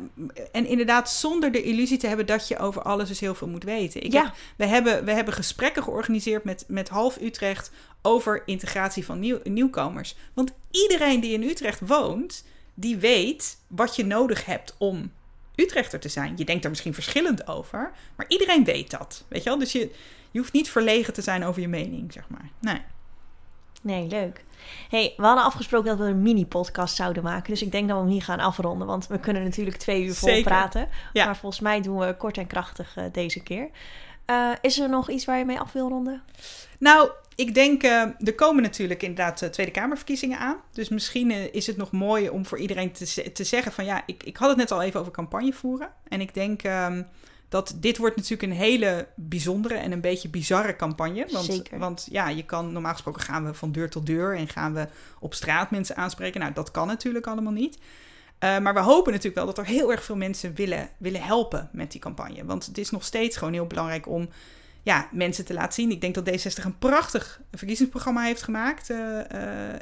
en 0.53 0.67
inderdaad 0.67 1.11
zonder 1.11 1.53
de 1.53 1.63
illusie 1.63 1.99
te 1.99 2.07
hebben 2.07 2.27
dat 2.27 2.49
je 2.49 2.59
over 2.59 2.83
alles 2.83 3.09
dus 3.09 3.21
heel 3.21 3.35
veel 3.35 3.49
moet 3.49 3.65
weten. 3.65 4.03
Ik 4.03 4.13
ja. 4.13 4.35
we, 4.57 4.67
hebben, 4.67 5.05
we 5.05 5.13
hebben 5.13 5.35
gesprekken 5.35 5.83
georganiseerd 5.83 6.45
met, 6.45 6.65
met 6.69 6.89
half 6.89 7.21
Utrecht 7.21 7.71
over 8.03 8.43
integratie 8.47 9.05
van 9.05 9.19
nieuw, 9.19 9.39
nieuwkomers. 9.45 10.17
Want 10.35 10.53
iedereen 10.71 11.21
die 11.21 11.33
in 11.33 11.43
Utrecht 11.43 11.81
woont, 11.87 12.45
die 12.75 12.97
weet 12.97 13.59
wat 13.67 13.97
je 13.97 14.05
nodig 14.05 14.45
hebt 14.45 14.75
om 14.79 15.13
Utrechter 15.55 16.01
te 16.01 16.09
zijn. 16.09 16.35
Je 16.37 16.45
denkt 16.45 16.65
er 16.65 16.71
misschien 16.71 16.95
verschillend 16.95 17.49
over, 17.49 17.93
maar 18.17 18.27
iedereen 18.29 18.65
weet 18.65 18.91
dat. 18.91 19.25
Weet 19.29 19.43
je 19.43 19.49
wel? 19.49 19.59
Dus 19.59 19.73
je, 19.73 19.91
je 20.31 20.39
hoeft 20.39 20.53
niet 20.53 20.71
verlegen 20.71 21.13
te 21.13 21.23
zijn 21.23 21.45
over 21.45 21.61
je 21.61 21.69
mening, 21.69 22.13
zeg 22.13 22.29
maar. 22.29 22.51
Nee. 22.61 22.81
Nee, 23.81 24.07
leuk. 24.07 24.45
Hey, 24.89 25.15
we 25.17 25.23
hadden 25.23 25.45
afgesproken 25.45 25.89
dat 25.89 25.99
we 25.99 26.05
een 26.05 26.23
mini-podcast 26.23 26.97
zouden 26.97 27.23
maken. 27.23 27.51
Dus 27.51 27.63
ik 27.63 27.73
denk 27.73 27.89
dat 27.89 27.97
we 27.97 28.03
hem 28.03 28.13
hier 28.13 28.23
gaan 28.23 28.41
afronden. 28.41 28.87
Want 28.87 29.07
we 29.07 29.19
kunnen 29.19 29.43
natuurlijk 29.43 29.77
twee 29.77 30.05
uur 30.05 30.15
vol 30.15 30.43
praten. 30.43 30.89
Ja. 31.13 31.25
Maar 31.25 31.37
volgens 31.37 31.61
mij 31.61 31.81
doen 31.81 31.99
we 31.99 32.17
kort 32.17 32.39
en 32.39 32.47
krachtig 32.47 32.97
uh, 32.97 33.05
deze 33.13 33.43
keer. 33.43 33.69
Uh, 34.27 34.51
is 34.61 34.79
er 34.79 34.89
nog 34.89 35.11
iets 35.11 35.25
waar 35.25 35.39
je 35.39 35.45
mee 35.45 35.61
af 35.61 35.73
wil 35.73 35.89
ronden? 35.89 36.23
Nou, 36.79 37.11
ik 37.35 37.55
denk, 37.55 37.83
uh, 37.83 38.03
er 38.19 38.35
komen 38.35 38.63
natuurlijk 38.63 39.03
inderdaad 39.03 39.53
Tweede 39.53 39.73
Kamerverkiezingen 39.73 40.39
aan. 40.39 40.57
Dus 40.73 40.89
misschien 40.89 41.53
is 41.53 41.67
het 41.67 41.77
nog 41.77 41.91
mooi 41.91 42.29
om 42.29 42.47
voor 42.47 42.59
iedereen 42.59 42.93
te, 42.93 43.33
te 43.33 43.45
zeggen 43.45 43.73
van... 43.73 43.85
ja, 43.85 44.03
ik, 44.07 44.23
ik 44.23 44.37
had 44.37 44.49
het 44.49 44.59
net 44.59 44.71
al 44.71 44.83
even 44.83 45.01
over 45.01 45.13
campagne 45.13 45.53
voeren. 45.53 45.93
En 46.09 46.21
ik 46.21 46.35
denk... 46.35 46.65
Um, 46.65 47.07
dat 47.51 47.75
dit 47.77 47.99
wordt 47.99 48.17
natuurlijk 48.17 48.43
een 48.43 48.59
hele 48.59 49.09
bijzondere 49.15 49.75
en 49.75 49.93
een 49.93 50.01
beetje 50.01 50.29
bizarre 50.29 50.77
campagne. 50.77 51.27
Want, 51.31 51.45
Zeker. 51.45 51.79
want 51.79 52.09
ja, 52.11 52.29
je 52.29 52.45
kan 52.45 52.73
normaal 52.73 52.93
gesproken 52.93 53.23
gaan 53.23 53.45
we 53.45 53.55
van 53.55 53.73
deur 53.73 53.91
tot 53.91 54.07
deur 54.07 54.37
en 54.37 54.49
gaan 54.49 54.75
we 54.75 54.89
op 55.21 55.35
straat 55.35 55.71
mensen 55.71 55.97
aanspreken. 55.97 56.41
Nou, 56.41 56.53
dat 56.53 56.71
kan 56.71 56.87
natuurlijk 56.87 57.27
allemaal 57.27 57.53
niet. 57.53 57.79
Uh, 58.45 58.59
maar 58.59 58.75
we 58.75 58.81
hopen 58.81 59.13
natuurlijk 59.13 59.45
wel 59.45 59.55
dat 59.55 59.59
er 59.59 59.73
heel 59.73 59.91
erg 59.91 60.05
veel 60.05 60.17
mensen 60.17 60.55
willen, 60.55 60.89
willen 60.99 61.23
helpen 61.23 61.69
met 61.73 61.93
die 61.93 62.01
campagne. 62.01 62.45
Want 62.45 62.67
het 62.67 62.79
is 62.79 62.91
nog 62.91 63.05
steeds 63.05 63.37
gewoon 63.37 63.53
heel 63.53 63.67
belangrijk 63.67 64.09
om 64.09 64.29
ja, 64.83 65.09
mensen 65.13 65.45
te 65.45 65.55
laten 65.55 65.73
zien. 65.73 65.91
Ik 65.91 66.01
denk 66.01 66.15
dat 66.15 66.31
D60 66.31 66.65
een 66.65 66.79
prachtig 66.79 67.41
verkiezingsprogramma 67.53 68.23
heeft 68.23 68.43
gemaakt. 68.43 68.91
Uh, 68.91 68.99
uh, 68.99 69.23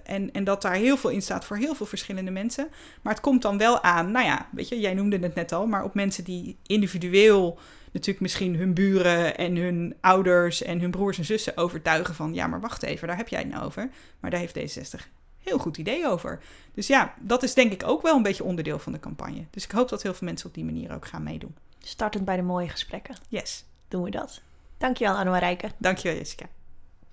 en, 0.04 0.32
en 0.32 0.44
dat 0.44 0.62
daar 0.62 0.74
heel 0.74 0.96
veel 0.96 1.10
in 1.10 1.22
staat 1.22 1.44
voor 1.44 1.56
heel 1.56 1.74
veel 1.74 1.86
verschillende 1.86 2.30
mensen. 2.30 2.68
Maar 3.02 3.12
het 3.12 3.22
komt 3.22 3.42
dan 3.42 3.58
wel 3.58 3.82
aan, 3.82 4.10
nou 4.10 4.26
ja, 4.26 4.48
weet 4.52 4.68
je, 4.68 4.80
jij 4.80 4.94
noemde 4.94 5.18
het 5.18 5.34
net 5.34 5.52
al, 5.52 5.66
maar 5.66 5.84
op 5.84 5.94
mensen 5.94 6.24
die 6.24 6.56
individueel 6.66 7.58
natuurlijk 7.92 8.20
misschien 8.20 8.56
hun 8.56 8.74
buren 8.74 9.36
en 9.36 9.56
hun 9.56 9.96
ouders 10.00 10.62
en 10.62 10.80
hun 10.80 10.90
broers 10.90 11.18
en 11.18 11.24
zussen 11.24 11.56
overtuigen 11.56 12.14
van, 12.14 12.34
ja, 12.34 12.46
maar 12.46 12.60
wacht 12.60 12.82
even, 12.82 13.08
daar 13.08 13.16
heb 13.16 13.28
jij 13.28 13.40
het 13.40 13.48
nou 13.48 13.64
over. 13.64 13.90
Maar 14.20 14.30
daar 14.30 14.40
heeft 14.40 14.78
D60 14.78 15.00
heel 15.38 15.58
goed 15.58 15.76
idee 15.76 16.08
over. 16.08 16.40
Dus 16.74 16.86
ja, 16.86 17.14
dat 17.20 17.42
is 17.42 17.54
denk 17.54 17.72
ik 17.72 17.82
ook 17.86 18.02
wel 18.02 18.16
een 18.16 18.22
beetje 18.22 18.44
onderdeel 18.44 18.78
van 18.78 18.92
de 18.92 19.00
campagne. 19.00 19.44
Dus 19.50 19.64
ik 19.64 19.70
hoop 19.70 19.88
dat 19.88 20.02
heel 20.02 20.14
veel 20.14 20.26
mensen 20.26 20.48
op 20.48 20.54
die 20.54 20.64
manier 20.64 20.94
ook 20.94 21.06
gaan 21.06 21.22
meedoen. 21.22 21.56
Startend 21.78 22.24
bij 22.24 22.37
de 22.37 22.42
mooie 22.42 22.68
gesprekken. 22.68 23.16
Yes. 23.28 23.64
Doen 23.88 24.02
we 24.02 24.11
dat. 24.11 24.42
Dankjewel, 24.78 25.16
Anne 25.16 25.30
Marijke. 25.30 25.70
Dankjewel, 25.78 26.16
Jessica. 26.18 26.48